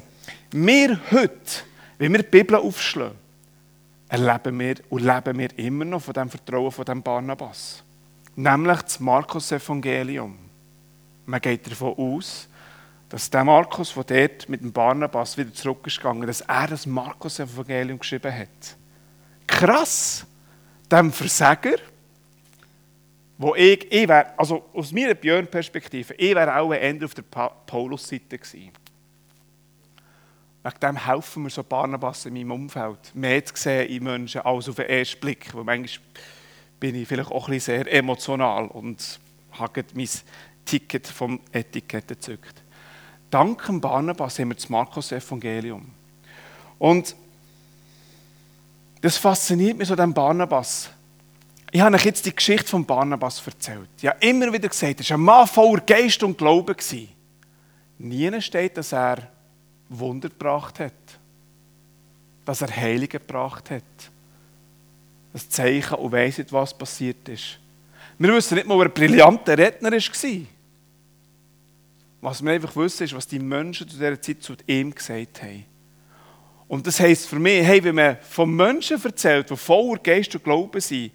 wir 0.50 1.00
heute, 1.10 1.62
wenn 1.98 2.12
wir 2.12 2.22
die 2.22 2.28
Bibel 2.28 2.56
aufschlagen, 2.56 3.16
erleben 4.08 4.58
wir 4.58 4.76
und 4.90 5.02
leben 5.02 5.38
wir 5.38 5.58
immer 5.58 5.84
noch 5.84 6.02
von 6.02 6.14
dem 6.14 6.28
Vertrauen 6.28 6.70
von 6.70 6.84
dem 6.84 7.02
Barnabas. 7.02 7.82
Nämlich 8.36 8.82
das 8.82 9.00
Markus-Evangelium. 9.00 10.38
Man 11.26 11.40
geht 11.40 11.70
davon 11.70 11.94
aus, 11.96 12.48
dass 13.08 13.30
der 13.30 13.44
Markus, 13.44 13.94
der 13.94 14.28
dort 14.28 14.48
mit 14.48 14.60
dem 14.60 14.72
Barnabas 14.72 15.38
wieder 15.38 15.52
zurückgegangen 15.54 16.28
ist, 16.28 16.40
dass 16.40 16.48
er 16.48 16.68
das 16.68 16.84
Markus-Evangelium 16.84 17.98
geschrieben 17.98 18.36
hat. 18.36 18.76
Krass! 19.46 20.26
Dem 20.90 21.12
Versager, 21.12 21.76
wo 23.44 23.54
ich, 23.54 23.92
ich 23.92 24.08
wäre, 24.08 24.38
also 24.38 24.64
aus 24.72 24.90
meiner 24.90 25.12
Björn-Perspektive, 25.12 26.14
ich 26.14 26.34
wäre 26.34 26.56
auch 26.56 26.72
eher 26.72 27.04
auf 27.04 27.12
der 27.12 27.22
Paulus-Seite 27.22 28.38
gewesen. 28.38 28.70
Wegen 30.62 30.80
dem 30.80 30.96
helfen 30.96 31.42
mir 31.42 31.50
so 31.50 31.62
Barnabas 31.62 32.24
in 32.24 32.32
meinem 32.32 32.52
Umfeld, 32.52 33.14
mehr 33.14 33.44
zu 33.44 33.54
sehen 33.54 33.90
in 33.90 34.02
Menschen 34.02 34.40
als 34.40 34.66
auf 34.70 34.76
den 34.76 34.86
ersten 34.86 35.20
Blick. 35.20 35.54
Weil 35.54 35.64
manchmal 35.64 36.06
bin 36.80 36.94
ich 36.94 37.06
vielleicht 37.06 37.30
auch 37.30 37.46
ein 37.46 37.52
bisschen 37.52 37.84
sehr 37.84 37.92
emotional 37.92 38.66
und 38.68 39.20
habe 39.52 39.84
mein 39.92 40.08
Ticket 40.64 41.06
vom 41.06 41.38
Etikett 41.52 42.08
gezückt. 42.08 42.62
Dank 43.28 43.66
dem 43.66 43.78
Barnabas 43.78 44.38
haben 44.38 44.48
wir 44.48 44.54
das 44.54 44.70
Markus-Evangelium. 44.70 45.90
Und 46.78 47.14
das 49.02 49.18
fasziniert 49.18 49.76
mich 49.76 49.88
so, 49.88 49.96
dem 49.96 50.14
Barnabas. 50.14 50.88
Ich 51.74 51.80
habe 51.80 51.96
euch 51.96 52.04
jetzt 52.04 52.24
die 52.24 52.32
Geschichte 52.32 52.68
von 52.68 52.86
Barnabas 52.86 53.44
erzählt. 53.44 53.88
Ich 54.00 54.06
habe 54.06 54.24
immer 54.24 54.52
wieder 54.52 54.68
gesagt, 54.68 55.00
er 55.00 55.10
war 55.10 55.16
ein 55.16 55.24
Mann 55.24 55.46
voller 55.48 55.80
Geist 55.80 56.22
und 56.22 56.38
Glauben. 56.38 56.76
Nie 57.98 58.40
steht, 58.40 58.76
dass 58.76 58.92
er 58.92 59.28
Wunder 59.88 60.28
gebracht 60.28 60.78
hat. 60.78 60.92
Dass 62.44 62.62
er 62.62 62.76
Heilige 62.76 63.18
gebracht 63.18 63.72
hat. 63.72 63.82
Ein 65.32 65.50
Zeichen 65.50 65.94
und 65.94 66.12
weiss 66.12 66.38
nicht, 66.38 66.52
was 66.52 66.78
passiert 66.78 67.28
ist. 67.28 67.58
Wir 68.18 68.32
wissen 68.32 68.54
nicht 68.54 68.68
mal, 68.68 68.78
wer 68.78 68.86
ein 68.86 68.94
brillanter 68.94 69.58
Redner 69.58 69.90
war. 69.90 70.46
Was 72.20 72.40
wir 72.44 72.52
einfach 72.52 72.76
wissen, 72.76 73.02
ist, 73.02 73.16
was 73.16 73.26
die 73.26 73.40
Menschen 73.40 73.88
zu 73.88 73.96
dieser 73.96 74.22
Zeit 74.22 74.44
zu 74.44 74.54
ihm 74.68 74.94
gesagt 74.94 75.42
haben. 75.42 75.64
Und 76.68 76.86
das 76.86 77.00
heisst 77.00 77.26
für 77.26 77.40
mich, 77.40 77.64
hey, 77.64 77.82
wenn 77.82 77.96
man 77.96 78.18
von 78.20 78.54
Menschen 78.54 79.02
erzählt, 79.02 79.50
die 79.50 79.56
voller 79.56 79.98
Geist 79.98 80.32
und 80.36 80.44
Glauben 80.44 80.80
sind, 80.80 81.10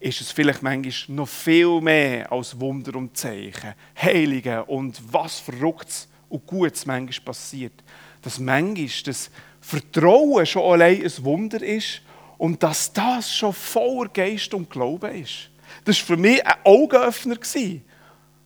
ist 0.00 0.22
es 0.22 0.32
vielleicht 0.32 0.62
manchmal 0.62 1.16
noch 1.16 1.28
viel 1.28 1.80
mehr 1.80 2.32
als 2.32 2.58
Wunder 2.58 2.96
und 2.96 3.16
Zeichen, 3.16 3.74
Heilige 4.00 4.64
und 4.64 5.00
was 5.12 5.38
Verrücktes 5.40 6.08
und 6.30 6.46
Gutes 6.46 6.86
manchmal 6.86 7.24
passiert. 7.26 7.74
Dass 8.22 8.38
manchmal 8.38 8.88
das 9.04 9.30
Vertrauen 9.60 10.46
schon 10.46 10.72
allein 10.72 11.04
ein 11.04 11.24
Wunder 11.24 11.62
ist 11.62 12.00
und 12.38 12.62
dass 12.62 12.90
das 12.92 13.32
schon 13.32 13.52
voller 13.52 14.08
Geist 14.08 14.54
und 14.54 14.70
Glauben 14.70 15.14
ist. 15.14 15.50
Das 15.84 15.98
war 16.00 16.06
für 16.06 16.16
mich 16.16 16.44
ein 16.46 16.54
Augenöffner. 16.64 17.36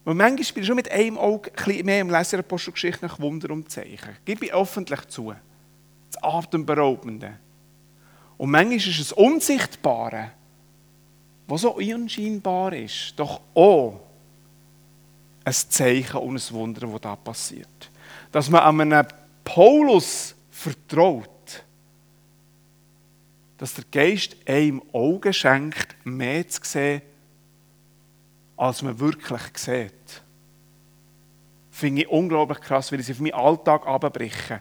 Und 0.04 0.16
manchmal 0.16 0.52
bin 0.52 0.62
ich 0.62 0.66
schon 0.66 0.76
mit 0.76 0.90
einem 0.90 1.16
Auge 1.16 1.52
ein 1.66 1.84
mehr 1.87 2.00
im 2.00 2.11
Lesen 2.11 2.40
Apostelgeschichte 2.40 3.06
nach 3.06 3.20
Wunder 3.20 3.50
und 3.50 3.70
Zeichen. 3.70 4.16
Gebe 4.25 4.46
ich 4.46 4.52
öffentlich 4.52 5.06
zu. 5.06 5.32
Das 6.11 6.23
Atemberaubende. 6.23 7.38
Und 8.37 8.50
manchmal 8.50 8.76
ist 8.76 8.99
es 8.99 9.12
Unsichtbare, 9.12 10.32
was 11.46 11.60
so 11.60 11.72
unscheinbar 11.72 12.72
ist, 12.72 13.14
doch 13.16 13.40
auch 13.54 14.00
ein 15.44 15.52
Zeichen 15.52 16.16
und 16.16 16.36
ein 16.36 16.54
Wunder, 16.54 16.86
das 16.86 17.00
da 17.00 17.16
passiert. 17.16 17.90
Dass 18.32 18.48
man 18.48 18.62
an 18.62 18.80
einem 18.80 19.06
Paulus 19.44 20.34
vertraut, 20.50 21.28
dass 23.58 23.74
der 23.74 23.84
Geist 23.90 24.36
einem 24.46 24.82
Augen 24.92 25.32
schenkt, 25.32 25.94
mehr 26.04 26.48
zu 26.48 26.60
sehen, 26.64 27.02
als 28.56 28.82
man 28.82 28.98
wirklich 28.98 29.42
sieht. 29.56 30.22
Finde 31.70 32.02
ich 32.02 32.08
unglaublich 32.08 32.60
krass, 32.60 32.90
weil 32.90 33.02
sie 33.02 33.12
auf 33.12 33.20
meinen 33.20 33.34
Alltag 33.34 33.86
abbrechen. 33.86 34.60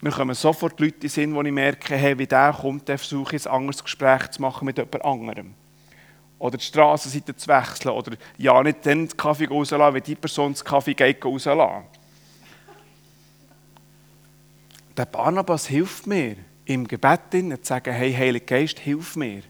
Mir 0.00 0.10
kommen 0.10 0.34
sofort 0.34 0.78
Leute 0.80 0.94
in 0.94 1.00
den 1.00 1.10
Sinn, 1.10 1.34
wo 1.34 1.42
ich 1.42 1.52
merke, 1.52 1.96
hey, 1.96 2.18
wie 2.18 2.26
der 2.26 2.52
kommt, 2.52 2.88
der 2.88 2.98
versuche 2.98 3.36
ich 3.36 3.46
ein 3.46 3.52
anderes 3.52 3.82
Gespräch 3.82 4.30
zu 4.30 4.42
machen 4.42 4.64
mit 4.66 4.78
jemand 4.78 5.04
anderem. 5.04 5.54
Oder 6.44 6.58
die 6.58 6.64
Strassenseite 6.64 7.34
zu 7.34 7.48
wechseln. 7.48 7.94
Oder 7.94 8.18
ja, 8.36 8.62
nicht 8.62 8.84
den 8.84 9.08
Kaffee 9.08 9.46
rauslassen, 9.46 9.94
wenn 9.94 10.02
die 10.02 10.14
Person 10.14 10.52
das 10.52 10.62
Kaffee 10.62 10.92
geht 10.92 11.24
rauslassen. 11.24 11.86
Der 14.94 15.06
Barnabas 15.06 15.66
hilft 15.66 16.06
mir, 16.06 16.36
im 16.66 16.86
Gebet 16.86 17.20
zu 17.30 17.56
sagen, 17.62 17.94
hey, 17.94 18.12
Heiliger 18.12 18.44
Geist, 18.44 18.78
hilf 18.78 19.16
mir, 19.16 19.42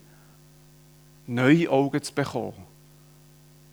neue 1.27 1.69
Augen 1.69 2.01
zu 2.01 2.15
bekommen 2.15 2.65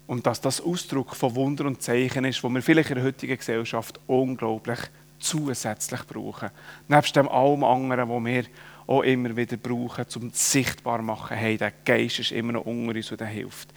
und 0.07 0.25
dass 0.25 0.41
das 0.41 0.59
Ausdruck 0.59 1.15
von 1.15 1.35
Wunder 1.35 1.65
und 1.65 1.79
Zeichen 1.79 2.25
ist, 2.25 2.43
wo 2.43 2.49
wir 2.49 2.63
vielleicht 2.63 2.89
in 2.89 2.95
der 2.95 3.05
heutigen 3.05 3.37
Gesellschaft 3.37 3.99
unglaublich 4.07 4.79
zusätzlich 5.19 6.07
brauchen. 6.07 6.49
Nebst 6.87 7.15
dem 7.15 7.29
allem 7.29 7.63
anderen, 7.63 8.09
was 8.09 8.25
wir 8.25 8.45
auch 8.91 9.03
immer 9.03 9.35
wieder 9.35 9.55
brauchen, 9.55 10.05
um 10.15 10.31
sichtbar 10.33 10.99
zu 10.99 11.05
machen, 11.05 11.37
hey, 11.37 11.57
der 11.57 11.71
Geist 11.85 12.19
ist 12.19 12.31
immer 12.31 12.53
noch 12.53 12.65
unter 12.65 12.95
uns 12.95 13.09
und 13.09 13.21
der 13.21 13.27
hilft. 13.27 13.69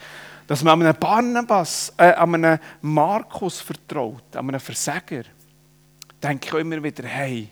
Dass 0.46 0.62
man 0.62 0.82
einem 0.82 0.96
Barnabas, 0.98 1.94
äh, 1.96 2.12
einem 2.12 2.58
Markus 2.82 3.60
vertraut, 3.60 4.36
einem 4.36 4.58
Versager, 4.58 5.22
denke 6.22 6.48
ich 6.48 6.52
auch 6.52 6.58
immer 6.58 6.82
wieder, 6.82 7.06
hey, 7.06 7.48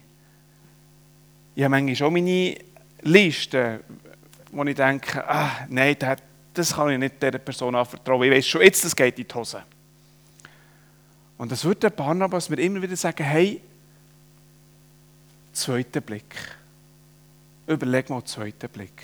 ich 1.55 1.63
habe 1.63 1.71
manchmal 1.71 2.09
auch 2.09 2.13
meine 2.13 2.57
Liste, 3.03 3.81
wo 4.51 4.65
ich 4.65 4.75
denke, 4.75 5.27
ah, 5.29 5.67
nein, 5.69 5.97
das 6.53 6.75
kann 6.75 6.91
ich 6.91 6.99
nicht 6.99 7.23
dieser 7.23 7.39
Person 7.39 7.75
anvertrauen. 7.75 8.25
Ich 8.25 8.33
weiß 8.33 8.47
schon 8.47 8.63
jetzt, 8.63 8.85
das 8.85 8.97
geht 8.97 9.19
in 9.19 9.27
die 9.27 9.35
Hose. 9.35 9.63
Und 11.39 11.51
das 11.53 11.65
wird 11.65 11.83
der 11.83 11.91
Barnabas 11.91 12.49
mir 12.49 12.61
immer 12.61 12.83
wieder 12.83 12.97
sagen, 12.97 13.25
hey, 13.25 13.61
zweiter 15.53 16.01
Blick. 16.01 16.35
Überleg 17.67 18.11
mal, 18.11 18.25
zweiter 18.25 18.69
Blick. 18.69 19.03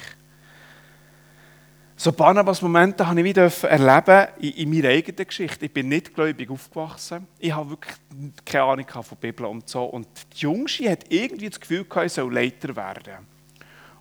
So 1.97 2.13
Barnabas-Momente 2.13 3.07
habe 3.07 3.21
ich 3.21 3.25
wieder 3.25 3.51
erleben 3.65 4.29
in, 4.41 4.51
in 4.53 4.71
meiner 4.71 4.89
eigenen 4.89 5.27
Geschichte. 5.27 5.67
Ich 5.67 5.73
bin 5.73 5.89
nicht 5.89 6.15
gläubig 6.15 6.49
aufgewachsen. 6.49 7.27
Ich 7.39 7.53
habe 7.53 7.71
wirklich 7.71 7.97
keine 8.45 8.65
Ahnung 8.65 8.87
von 8.89 9.19
Bibel 9.19 9.47
und 9.47 9.69
so. 9.69 9.85
Und 9.85 10.07
die 10.33 10.39
Jungschi 10.39 10.85
hat 10.85 11.07
irgendwie 11.09 11.49
das 11.49 11.59
Gefühl 11.59 11.85
gehabt, 11.85 12.07
ich 12.07 12.13
soll 12.13 12.33
Leiter 12.33 12.75
werden. 12.77 13.27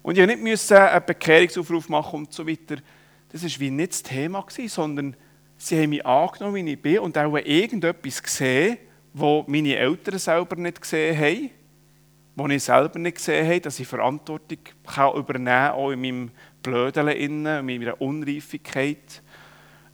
Und 0.03 0.17
ich 0.17 0.37
musste 0.37 0.73
nicht 0.75 0.83
einen 0.83 1.05
Bekehrungsaufruf 1.05 1.89
machen 1.89 2.19
und 2.19 2.33
so 2.33 2.47
weiter 2.47 2.77
das 3.29 3.43
war 3.43 3.59
wie 3.59 3.71
nicht 3.71 3.91
das 3.91 4.03
Thema, 4.03 4.45
sondern 4.67 5.15
sie 5.57 5.81
haben 5.81 5.89
mich 5.89 6.05
angenommen, 6.05 6.65
wie 6.65 6.71
ich 6.71 6.81
bin 6.81 6.99
und 6.99 7.17
auch 7.17 7.35
irgendetwas 7.35 8.23
gesehen, 8.23 8.77
was 9.13 9.45
meine 9.47 9.75
Eltern 9.75 10.19
selber 10.19 10.55
nicht 10.55 10.81
gesehen 10.81 11.17
haben, 11.17 11.49
was 12.37 12.51
ich 12.51 12.63
selber 12.63 12.99
nicht 12.99 13.17
gesehen 13.17 13.47
habe, 13.47 13.61
dass 13.61 13.79
ich 13.79 13.87
Verantwortung 13.87 14.59
kann 14.85 15.15
übernehmen 15.15 15.45
kann, 15.47 15.71
auch 15.71 15.89
in 15.89 16.01
meinem 16.01 16.31
Blödeln, 16.61 17.07
in 17.09 17.43
meiner 17.43 17.99
Unreifigkeit. 17.99 19.23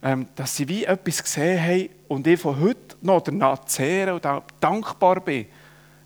Ähm, 0.02 0.28
dass 0.36 0.58
sie 0.58 0.68
wie 0.68 0.84
etwas 0.84 1.24
gesehen 1.24 1.64
haben 1.64 1.90
und 2.10 2.28
ich 2.28 2.38
von 2.38 2.60
heute 2.60 2.98
noch 3.02 3.22
danach 3.22 3.64
zehre 3.64 4.14
und 4.14 4.26
auch 4.26 4.44
dankbar 4.60 5.22
bin, 5.22 5.46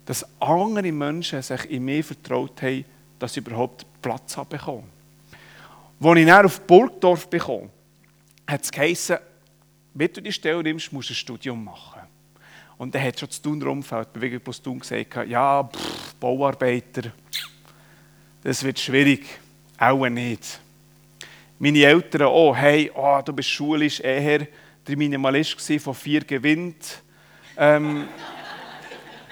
dass 0.05 0.23
andere 0.39 0.91
Menschen 0.91 1.41
sich 1.41 1.71
in 1.71 1.83
mir 1.83 2.03
vertraut 2.03 2.61
haben, 2.61 2.85
dass 3.17 3.35
ich 3.35 3.45
überhaupt 3.45 3.87
Platz 3.99 4.37
habe 4.37 4.57
bekommen. 4.57 4.87
Als 5.99 6.19
ich 6.19 6.25
dann 6.27 6.45
auf 6.45 6.61
Burgdorf 6.61 7.27
bekam, 7.27 7.71
hat 8.45 8.61
es 8.61 8.71
geheißen, 8.71 9.17
wenn 9.95 10.13
du 10.13 10.21
die 10.21 10.31
Stelle 10.31 10.61
nimmst, 10.61 10.93
musst 10.93 11.09
du 11.09 11.13
ein 11.13 11.15
Studium 11.15 11.63
machen. 11.63 12.01
Und 12.77 12.93
dann 12.93 13.01
hat 13.01 13.19
schon 13.19 13.29
das 13.29 13.41
Thuner 13.41 13.65
Umfeld, 13.65 14.13
Bewegung 14.13 14.41
plus 14.41 14.61
Thun, 14.61 14.79
gesagt, 14.79 15.27
ja, 15.27 15.63
pff, 15.63 15.96
Bauarbeiter, 16.19 17.11
das 18.43 18.63
wird 18.63 18.79
schwierig. 18.79 19.25
Auch 19.77 20.07
nicht. 20.07 20.59
Meine 21.59 21.83
Eltern, 21.83 22.23
oh, 22.23 22.55
hey, 22.55 22.91
oh, 22.93 23.21
du 23.23 23.33
bist 23.33 23.49
schulisch 23.49 23.99
eher 23.99 24.47
der 24.87 24.97
Minimalist 24.97 25.59
von 25.81 25.93
vier 25.93 26.21
gewinnt. 26.21 27.01
Ähm, 27.57 28.07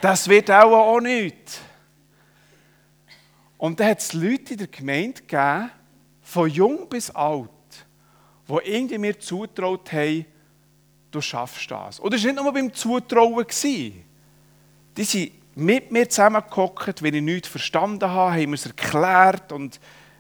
das 0.02 0.28
wird 0.28 0.52
auch, 0.52 0.72
auch 0.72 1.00
nicht. 1.00 1.62
Und 3.58 3.80
dann 3.80 3.90
hat 3.90 4.00
es 4.00 4.14
Leute 4.14 4.54
in 4.54 4.58
der 4.58 4.68
Gemeinde 4.68 5.22
gegeben, 5.22 5.72
von 6.22 6.50
jung 6.50 6.90
bis 6.90 7.10
alt, 7.12 7.50
wo 8.48 8.60
irgendwie 8.60 8.98
mir 8.98 9.20
zutraut 9.20 9.92
haben, 9.92 10.26
du 11.12 11.22
schaffst 11.22 11.72
das. 11.72 12.00
Oder 12.00 12.18
es 12.18 12.24
war 12.24 12.34
nicht 12.34 12.44
nur 12.44 12.54
beim 12.54 12.74
Zutrauen. 12.74 13.46
Die 13.58 15.04
sind 15.04 15.32
mit 15.56 15.92
mir 15.92 16.10
zusammengehockt, 16.10 17.02
wenn 17.02 17.14
ich 17.14 17.22
nichts 17.22 17.48
verstanden 17.48 18.10
habe, 18.10 18.34
haben 18.34 18.50
mir 18.50 18.56
es 18.56 18.66
erklärt 18.66 19.52
und 19.52 19.80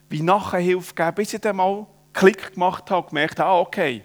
wie 0.09 0.21
Nachhilfe 0.21 0.93
gegeben, 0.93 1.15
bis 1.15 1.33
ich 1.33 1.41
dann 1.41 1.57
mal 1.57 1.85
Klick 2.13 2.53
gemacht 2.53 2.89
habe 2.89 3.01
und 3.01 3.09
gemerkt 3.09 3.39
habe, 3.39 3.49
ah, 3.49 3.59
okay, 3.59 4.03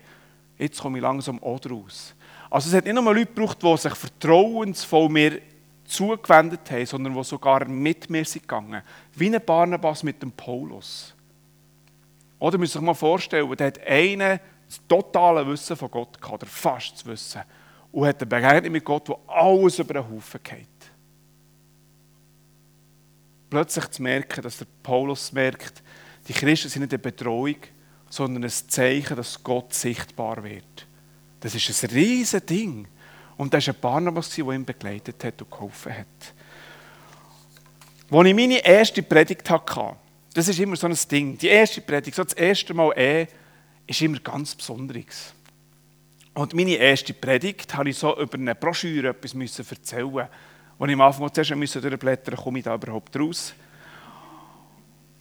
jetzt 0.59 0.81
komme 0.81 0.99
ich 0.99 1.03
langsam 1.03 1.41
auch 1.43 1.61
raus. 1.71 2.15
Also 2.51 2.69
es 2.69 2.75
hat 2.75 2.85
nicht 2.85 2.95
nur 2.95 3.15
Leute 3.15 3.27
gebraucht, 3.27 3.63
die 3.63 3.77
sich 3.77 3.95
vertrauensvoll 3.95 5.09
mir 5.09 5.41
zugewendet 5.85 6.69
haben, 6.71 6.87
sondern 6.87 7.15
die 7.15 7.23
sogar 7.23 7.65
mit 7.69 8.11
mir 8.11 8.25
sind 8.25 8.43
gegangen. 8.43 8.83
Wie 9.15 9.33
ein 9.33 9.41
Barnabas 9.45 10.03
mit 10.03 10.21
dem 10.21 10.33
Paulus. 10.33 11.15
Oder 12.41 12.53
man 12.53 12.63
muss 12.63 12.73
sich 12.73 12.83
mal 12.83 12.95
vorstellen, 12.95 13.55
der 13.57 13.67
hat 13.69 13.87
einen 13.87 14.41
das 14.67 14.81
totale 14.89 15.47
Wissen 15.47 15.77
von 15.77 15.91
Gott 15.91 16.21
gehabt, 16.21 16.43
oder 16.43 16.47
fast 16.47 16.95
das 16.95 17.07
Wissen. 17.07 17.43
Und 17.93 18.07
hat 18.07 18.21
eine 18.21 18.27
Begegnung 18.27 18.73
mit 18.73 18.85
Gott, 18.85 19.09
wo 19.09 19.19
alles 19.27 19.79
über 19.79 19.95
den 19.95 20.09
Haufen 20.09 20.41
geht. 20.43 20.70
Plötzlich 23.51 23.91
zu 23.91 24.03
merken, 24.03 24.43
dass 24.43 24.59
der 24.59 24.67
Paulus 24.83 25.33
merkt, 25.33 25.83
die 26.29 26.33
Christen 26.33 26.69
sind 26.69 26.83
nicht 26.83 26.93
eine 26.93 27.01
Bedrohung, 27.01 27.57
sondern 28.09 28.45
ein 28.45 28.51
Zeichen, 28.51 29.17
dass 29.17 29.43
Gott 29.43 29.75
sichtbar 29.75 30.43
wird. 30.45 30.87
Das 31.41 31.55
ist 31.55 31.85
ein 31.85 31.91
riesiges 31.91 32.47
Ding. 32.47 32.87
Und 33.37 33.53
das 33.53 33.67
war 33.67 33.75
ein 33.75 33.81
Barnabas, 33.81 34.31
der 34.31 34.45
ihn 34.51 34.65
begleitet 34.65 35.25
hat 35.25 35.41
und 35.43 35.51
geholfen 35.51 35.97
hat. 35.97 36.07
Als 38.11 38.27
ich 38.27 38.35
meine 38.35 38.65
erste 38.65 39.03
Predigt 39.03 39.49
hatte, 39.49 39.97
das 40.35 40.49
ist 40.49 40.61
immer 40.61 40.77
so 40.77 40.87
ein 40.87 40.99
Ding. 41.11 41.39
Die 41.39 41.49
erste 41.49 41.81
Predigt, 41.81 42.17
so 42.17 42.25
das 42.25 42.35
erste 42.35 42.75
Mal 42.75 42.93
eh, 42.97 43.27
ist 43.87 44.03
immer 44.03 44.19
ganz 44.21 44.55
Besonderes. 44.55 45.33
Und 46.35 46.55
meine 46.55 46.77
erste 46.77 47.15
Predigt 47.15 47.75
habe 47.75 47.91
ich 47.91 47.99
so 47.99 48.17
über 48.21 48.35
eine 48.35 48.55
Broschüre 48.55 49.09
etwas 49.09 49.35
erzählen 49.59 50.29
Als 50.81 50.89
ich 50.89 50.95
am 50.95 51.01
Anfang 51.03 51.35
zuerst 51.35 51.55
müssen 51.55 51.83
durchblättern 51.83 52.33
musste, 52.33 52.43
komme 52.43 52.59
ich 52.59 52.65
da 52.65 52.75
überhaupt 52.75 53.15
raus. 53.15 53.53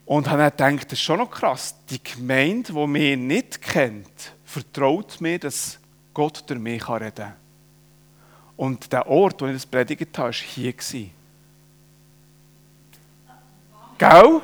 Und 0.06 0.30
habe 0.30 0.52
dann 0.56 0.78
gedacht, 0.78 0.94
das 0.94 1.00
ist 1.00 1.04
schon 1.04 1.20
noch 1.20 1.30
krass. 1.30 1.76
Die 1.90 2.02
Gemeinde, 2.02 2.72
die 2.72 2.88
mich 2.88 3.18
nicht 3.18 3.62
kennt, 3.62 4.32
vertraut 4.46 5.20
mir, 5.20 5.38
dass 5.38 5.78
Gott 6.14 6.44
durch 6.48 6.60
mich 6.62 6.88
reden 6.88 7.14
kann. 7.14 7.34
Und 8.56 8.92
der 8.92 9.06
Ort, 9.08 9.42
wo 9.42 9.48
ich 9.48 9.54
das 9.54 9.66
predigt 9.66 10.18
habe, 10.18 10.30
war 10.30 10.34
hier. 10.34 10.74
Gell? 13.98 14.42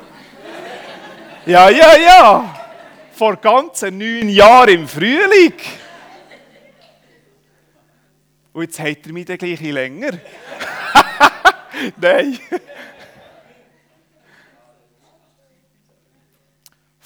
Ja, 1.46 1.70
ja, 1.70 1.98
ja. 1.98 2.60
Vor 3.14 3.38
ganzen 3.38 3.98
neun 3.98 4.28
Jahren 4.28 4.70
im 4.70 4.88
Frühling. 4.88 5.54
Und 8.52 8.64
jetzt 8.64 8.80
hat 8.80 9.06
er 9.06 9.14
mich 9.14 9.26
dann 9.26 9.38
gleich 9.38 9.62
länger. 9.62 10.20
Nein. 11.98 12.40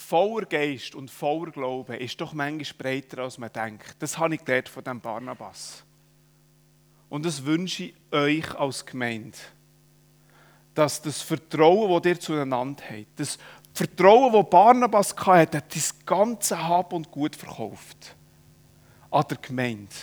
voller 0.10 0.48
Geist 0.48 0.96
und 0.96 1.12
voller 1.12 1.52
Glauben 1.52 1.94
ist 1.94 2.20
doch 2.20 2.34
manchmal 2.34 2.94
breiter, 2.94 3.22
als 3.22 3.38
man 3.38 3.54
denkt. 3.54 3.96
Das 4.00 4.18
habe 4.18 4.34
ich 4.34 4.44
gelernt 4.44 4.68
von 4.68 4.84
dem 4.84 5.00
Barnabas. 5.00 5.84
Und 7.10 7.28
das 7.28 7.46
wünsche 7.46 7.84
ich 7.84 7.94
euch 8.12 8.56
als 8.56 8.84
Gemeinde. 8.84 9.38
Dass 10.74 11.00
das 11.00 11.22
Vertrauen, 11.22 12.02
das 12.02 12.10
ihr 12.10 12.20
zueinander 12.20 12.84
habt, 12.90 13.20
das 13.20 13.38
Vertrauen, 13.72 14.34
das 14.34 14.50
Barnabas 14.50 15.16
hatte, 15.16 15.58
hat 15.58 15.76
das 15.76 15.94
ganze 16.04 16.68
Hab 16.68 16.92
und 16.92 17.12
Gut 17.12 17.36
verkauft. 17.36 18.16
An 19.12 19.26
der 19.30 19.38
Gemeinde. 19.38 19.94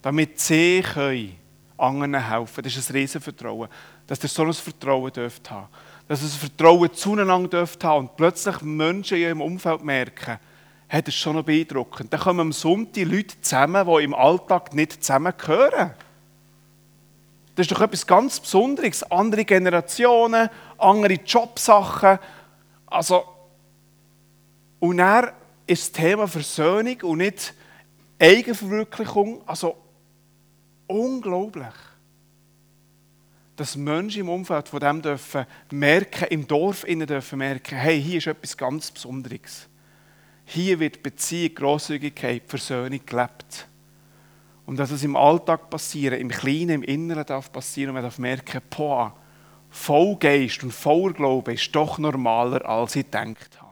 Damit 0.00 0.40
sie 0.40 0.82
können 0.82 1.36
anderen 1.80 2.28
helfen. 2.28 2.62
Das 2.62 2.76
ist 2.76 2.90
ein 2.90 2.96
Riesenvertrauen. 2.96 3.68
Dass 4.06 4.22
ihr 4.22 4.28
so 4.28 4.42
ein 4.42 4.52
Vertrauen 4.52 5.12
dürft 5.12 5.50
haben 5.50 5.68
dass 6.10 6.22
ihr 6.22 6.26
ein 6.26 6.40
Vertrauen 6.40 6.92
zueinander 6.92 7.48
dürft 7.48 7.84
haben 7.84 8.08
und 8.08 8.16
plötzlich 8.16 8.62
Menschen 8.62 9.16
in 9.16 9.22
ihrem 9.22 9.40
Umfeld 9.40 9.84
merken, 9.84 10.40
hat 10.88 11.06
es 11.06 11.14
schon 11.14 11.36
noch 11.36 11.44
beeindruckend. 11.44 12.12
Dann 12.12 12.18
kommen 12.18 12.40
am 12.40 12.52
Sonntag 12.52 13.04
Leute 13.04 13.40
zusammen, 13.40 13.86
die 13.86 14.02
im 14.02 14.12
Alltag 14.12 14.74
nicht 14.74 15.04
zusammengehören. 15.04 15.92
Das 17.54 17.64
ist 17.64 17.70
doch 17.70 17.80
etwas 17.80 18.04
ganz 18.04 18.40
Besonderes. 18.40 19.04
Andere 19.04 19.44
Generationen, 19.44 20.48
andere 20.78 21.12
Jobsachen. 21.12 22.18
Also, 22.86 23.22
und 24.80 24.98
er 24.98 25.32
ist 25.64 25.84
das 25.84 25.92
Thema 25.92 26.26
Versöhnung 26.26 26.96
und 27.02 27.18
nicht 27.18 27.54
Eigenverwirklichung. 28.18 29.42
Also, 29.46 29.76
unglaublich. 30.90 31.74
Dass 33.56 33.76
Menschen 33.76 34.22
im 34.22 34.28
Umfeld 34.28 34.68
von 34.68 34.80
dem 34.80 35.02
dürfen 35.02 35.46
merken, 35.70 36.28
im 36.30 36.46
Dorf 36.46 36.84
innen 36.84 37.06
dürfen 37.06 37.38
merken, 37.38 37.76
hey, 37.76 38.02
hier 38.02 38.18
ist 38.18 38.26
etwas 38.26 38.56
ganz 38.56 38.90
Besonderes. 38.90 39.68
Hier 40.44 40.80
wird 40.80 41.02
Beziehung, 41.02 41.54
Grosszügigkeit, 41.54 42.42
Versöhnung 42.46 43.00
gelebt. 43.04 43.68
Und 44.66 44.78
dass 44.78 44.90
es 44.90 45.04
im 45.04 45.16
Alltag 45.16 45.68
passieren, 45.70 46.20
im 46.20 46.28
Kleinen, 46.28 46.70
im 46.70 46.82
Inneren 46.82 47.26
darf 47.26 47.52
passieren 47.52 47.90
und 47.90 47.94
man 47.94 48.02
darf 48.02 48.18
merken, 48.18 48.60
boah, 48.70 49.14
voll 49.68 50.16
Geist 50.16 50.62
und 50.62 50.72
voller 50.72 51.12
Glaube 51.12 51.54
ist 51.54 51.74
doch 51.74 51.98
normaler, 51.98 52.64
als 52.66 52.96
ich 52.96 53.04
gedacht 53.04 53.60
habe. 53.60 53.70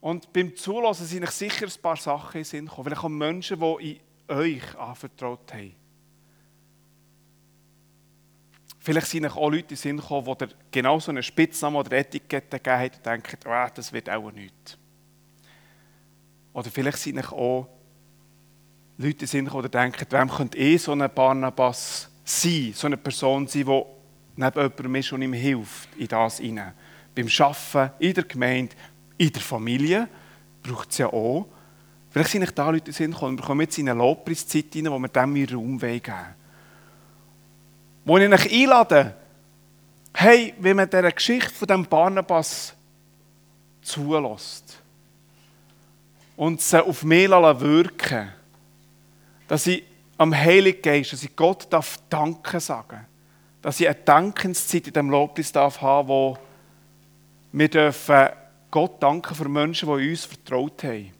Und 0.00 0.32
beim 0.32 0.54
Zulassen 0.54 1.06
sind 1.06 1.24
ich 1.24 1.30
sicher 1.30 1.66
ein 1.66 1.82
paar 1.82 1.96
Sachen 1.96 2.38
in 2.38 2.44
Sinn 2.44 2.66
gekommen. 2.66 2.84
Vielleicht 2.84 3.04
auch 3.04 3.08
Menschen, 3.08 3.58
die 3.58 3.92
in 3.92 4.00
euch 4.28 4.78
anvertraut 4.78 5.52
haben. 5.52 5.74
Vielleicht 8.78 9.08
sind 9.08 9.26
auch 9.26 9.50
Leute 9.50 9.62
in 9.62 9.68
den 9.68 9.76
Sinn 9.76 9.96
gekommen, 9.96 10.36
die 10.40 10.46
genau 10.70 11.00
so 11.00 11.10
einen 11.10 11.22
Spitznamen 11.22 11.76
oder 11.76 11.92
Etikette 11.92 12.58
gegeben 12.58 12.76
haben 12.76 12.90
und 12.96 13.06
denken, 13.06 13.38
oh, 13.46 13.66
das 13.74 13.92
wird 13.92 14.08
auch 14.08 14.30
nichts. 14.30 14.78
Oder 16.52 16.70
vielleicht 16.70 16.98
sind 16.98 17.32
auch 17.32 17.68
Leute 18.98 19.26
sind 19.26 19.52
oder 19.52 19.68
denken, 19.68 20.06
wem 20.08 20.30
könnte 20.30 20.56
eh 20.56 20.76
so 20.78 20.92
ein 20.92 21.10
Barnabas 21.14 22.08
sein, 22.24 22.72
so 22.74 22.86
eine 22.86 22.96
Person 22.96 23.46
sein, 23.46 23.64
die 23.64 23.82
neben 24.36 24.54
jemandem 24.54 24.94
ist 24.94 25.12
und 25.12 25.22
ihm 25.22 25.32
hilft 25.32 25.94
in 25.96 26.08
das 26.08 26.38
hinein. 26.38 26.72
Beim 27.14 27.28
Arbeiten, 27.38 27.92
in 27.98 28.14
der 28.14 28.24
Gemeinde, 28.24 28.74
in 29.18 29.32
der 29.32 29.42
Familie 29.42 30.08
braucht 30.62 30.90
es 30.90 30.98
ja 30.98 31.08
auch. 31.12 31.46
Vielleicht 32.16 32.30
sind 32.30 32.40
nicht 32.40 32.58
da 32.58 32.70
Leute 32.70 32.92
sind 32.92 33.10
gekommen, 33.10 33.36
wir 33.36 33.44
kommen 33.44 33.60
jetzt 33.60 33.76
in 33.76 33.90
eine 33.90 33.98
Lobpreiszeit 33.98 34.72
hinein, 34.72 34.90
wo 34.90 34.98
wir 34.98 35.08
dem 35.08 35.36
ihren 35.36 35.54
Raum 35.58 35.78
geben 35.78 36.14
Wo 38.06 38.16
ich 38.16 38.32
euch 38.32 38.52
einlade, 38.54 39.14
hey, 40.14 40.54
wenn 40.58 40.76
man 40.76 40.88
dieser 40.88 41.12
Geschichte 41.12 41.52
von 41.52 41.68
dem 41.68 41.84
Barnabas 41.84 42.72
zulässt 43.82 44.78
und 46.38 46.62
sie 46.62 46.82
auf 46.82 47.04
mich 47.04 47.28
wirken 47.28 48.32
dass 49.46 49.66
ich 49.66 49.84
am 50.16 50.34
Heiligen 50.34 50.80
Geist, 50.80 51.12
dass 51.12 51.22
ich 51.22 51.36
Gott 51.36 51.66
darf 51.68 51.98
Danke 52.08 52.60
sagen 52.60 53.06
Dass 53.60 53.78
ich 53.78 53.88
eine 53.88 53.94
Dankenszeit 53.94 54.86
in 54.86 54.94
diesem 54.94 55.10
Lobpreis 55.10 55.52
darf 55.52 55.82
wo 55.82 56.38
wir 57.52 57.68
dürfen 57.68 58.30
Gott 58.70 59.02
danken 59.02 59.34
für 59.34 59.50
Menschen, 59.50 59.86
die 59.86 60.10
uns 60.10 60.24
vertraut 60.24 60.82
haben, 60.82 61.12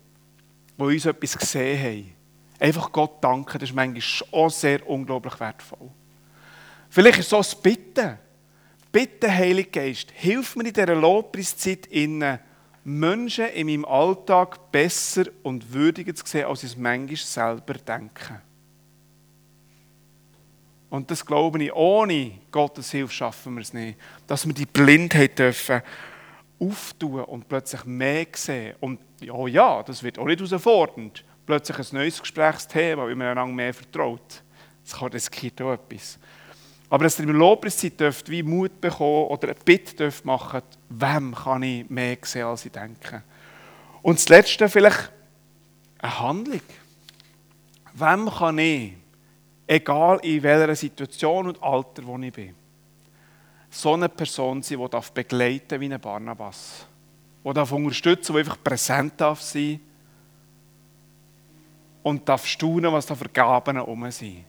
die 0.79 0.83
uns 0.83 1.07
etwas 1.07 1.39
gesehen 1.39 1.83
haben. 1.83 2.13
Einfach 2.59 2.91
Gott 2.91 3.23
danken, 3.23 3.59
das 3.59 3.71
ist 3.71 3.75
manchmal 3.75 4.29
auch 4.33 4.51
sehr 4.51 4.89
unglaublich 4.89 5.39
wertvoll. 5.39 5.91
Vielleicht 6.89 7.19
ist 7.19 7.33
es 7.33 7.51
so 7.51 7.57
ein 7.57 7.63
Bitten. 7.63 8.19
Bitte, 8.91 9.31
Heiliger 9.31 9.83
Geist, 9.83 10.11
hilf 10.15 10.57
mir 10.57 10.65
in 10.67 10.73
dieser 10.73 10.95
Lobpreiszeit 10.95 11.89
Menschen 12.85 13.47
in 13.47 13.67
meinem 13.67 13.85
Alltag 13.85 14.71
besser 14.71 15.25
und 15.43 15.73
würdiger 15.73 16.15
zu 16.15 16.25
sehen, 16.25 16.47
als 16.47 16.63
ich 16.63 16.71
es 16.71 16.77
manchmal 16.77 17.17
selber 17.17 17.75
denke. 17.75 18.41
Und 20.89 21.11
das 21.11 21.27
glaube 21.27 21.63
ich, 21.63 21.73
ohne 21.75 22.39
Gottes 22.51 22.93
Hilfe 22.93 23.13
schaffen 23.13 23.55
wir 23.57 23.63
es 23.63 23.75
nicht. 23.75 23.99
Dass 24.27 24.47
wir 24.47 24.55
die 24.55 24.67
Blindheit 24.67 25.39
dürfen 25.39 25.83
auftun 26.59 27.25
und 27.25 27.49
plötzlich 27.49 27.85
mehr 27.85 28.27
sehen. 28.35 28.77
Und 28.81 29.01
ja, 29.21 29.47
ja, 29.47 29.83
das 29.83 30.03
wird 30.03 30.19
auch 30.19 30.27
nicht 30.27 30.41
herausfordernd. 30.41 31.25
Plötzlich 31.47 31.79
ein 31.79 31.87
neues 31.93 32.21
Gesprächsthema, 32.21 33.05
weil 33.05 33.15
man 33.15 33.29
einander 33.29 33.55
mehr 33.55 33.75
vertraut. 33.75 34.43
Das 34.85 34.99
kann 34.99 35.09
riskiert 35.09 35.61
auch 35.63 35.73
etwas. 35.73 36.19
Aber 36.89 37.05
dass 37.05 37.19
ihr 37.19 37.25
im 37.25 37.33
Lobpreiszeit 37.33 37.99
dürft 37.99 38.31
wie 38.31 38.43
Mut 38.43 38.81
bekommen 38.81 39.27
oder 39.29 39.49
eine 39.49 39.57
Bitte 39.65 39.97
dürft 39.97 40.25
machen, 40.25 40.63
wem 40.89 41.35
kann 41.35 41.63
ich 41.63 41.89
mehr 41.91 42.17
sehen, 42.23 42.47
als 42.47 42.65
ich 42.65 42.73
denke. 42.73 43.23
Und 44.03 44.19
das 44.19 44.29
Letzte 44.29 44.69
vielleicht 44.69 45.11
eine 45.99 46.21
Handlung. 46.21 46.61
Wem 47.95 48.31
kann 48.31 48.59
ich, 48.59 48.93
egal 49.67 50.21
in 50.23 50.43
welcher 50.43 50.77
Situation 50.77 51.49
und 51.49 51.63
Alter, 51.63 52.07
wo 52.07 52.17
ich 52.19 52.33
bin, 52.33 52.55
so 53.71 53.95
eine 53.95 54.09
Person 54.09 54.63
sein, 54.63 54.79
die 54.79 54.89
darf 54.89 55.11
begleiten 55.13 55.81
wie 55.81 55.93
ein 55.93 56.01
Barnabas, 56.01 56.87
die 57.53 57.55
darf 57.55 57.73
unterstützen, 57.73 58.33
die 58.33 58.39
einfach 58.41 58.63
präsent 58.63 59.15
darf 59.21 59.41
sein 59.41 59.81
und 62.03 62.29
darf 62.29 62.47
staunen, 62.47 62.93
was 62.93 63.07
da 63.07 63.15
für 63.15 63.29
Gaben 63.29 63.77
herum 63.77 64.11
sind. 64.11 64.45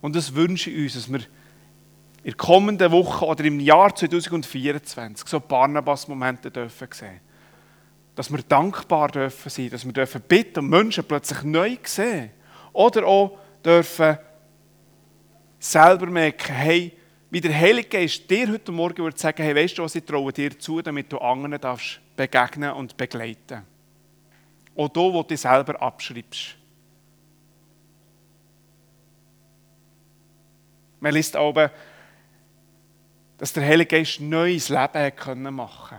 Und 0.00 0.16
das 0.16 0.34
wünsche 0.34 0.70
ich 0.70 0.84
uns, 0.84 0.94
dass 0.94 1.12
wir 1.12 1.20
in 2.22 2.24
der 2.24 2.34
kommenden 2.34 2.90
Woche 2.92 3.24
oder 3.24 3.44
im 3.44 3.60
Jahr 3.60 3.94
2024 3.94 5.26
so 5.26 5.40
Barnabas-Momente 5.40 6.50
dürfen 6.50 6.88
sehen. 6.92 7.20
dass 8.14 8.30
wir 8.30 8.42
dankbar 8.42 9.08
dürfen 9.08 9.48
sein, 9.48 9.70
dass 9.70 9.84
wir 9.84 9.92
dürfen 9.92 10.20
bitten 10.20 10.58
und 10.58 10.68
Menschen 10.68 11.04
plötzlich 11.04 11.42
neu 11.42 11.78
sehen. 11.84 12.30
Oder 12.72 13.06
auch 13.06 13.38
dürfen 13.64 14.18
selber 15.58 16.06
merken, 16.06 16.52
hey, 16.54 16.92
wie 17.30 17.40
der 17.40 17.54
Heilige 17.54 17.88
Geist 17.88 18.28
dir 18.28 18.50
heute 18.50 18.72
Morgen 18.72 19.04
würde 19.04 19.18
sagen, 19.18 19.42
hey, 19.42 19.54
weißt 19.54 19.78
du 19.78 19.84
was, 19.84 19.94
ich 19.94 20.04
traue 20.04 20.32
dir 20.32 20.58
zu, 20.58 20.82
damit 20.82 21.12
du 21.12 21.18
anderen 21.18 21.60
darfst 21.60 22.00
begegnen 22.16 22.72
und 22.72 22.96
begleiten. 22.96 23.62
Auch 24.76 24.88
du, 24.88 25.12
wo 25.12 25.22
du 25.22 25.28
dich 25.28 25.40
selber 25.40 25.80
abschreibst. 25.80 26.56
Man 30.98 31.14
liest 31.14 31.36
aber, 31.36 31.70
dass 33.38 33.52
der 33.52 33.64
Heilige 33.64 33.96
Geist 33.96 34.20
neues 34.20 34.68
Leben 34.68 35.16
können 35.16 35.54
machen 35.54 35.98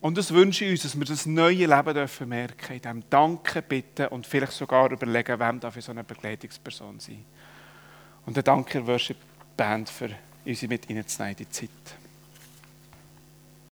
Und 0.00 0.18
das 0.18 0.34
wünsche 0.34 0.64
ich 0.64 0.72
uns, 0.72 0.82
dass 0.82 0.98
wir 0.98 1.06
das 1.06 1.26
neue 1.26 1.66
Leben 1.66 1.94
dürfen 1.94 2.28
merken, 2.28 2.74
in 2.74 2.82
dem 2.82 3.08
Danken, 3.08 3.62
Bitten 3.66 4.08
und 4.08 4.26
vielleicht 4.26 4.52
sogar 4.52 4.90
überlegen, 4.90 5.38
wem 5.38 5.60
darf 5.60 5.76
ich 5.76 5.84
so 5.84 5.92
eine 5.92 6.04
Begleitungsperson 6.04 6.98
sein. 6.98 7.24
Und 8.26 8.36
dann 8.36 8.44
danke 8.44 8.86
Worship 8.86 9.16
Band 9.56 9.88
für 9.88 10.10
uns 10.46 10.62
mit 10.62 10.88
ihnen 10.88 11.06
zu 11.06 11.34
die 11.34 11.48
Zeit. 11.50 11.70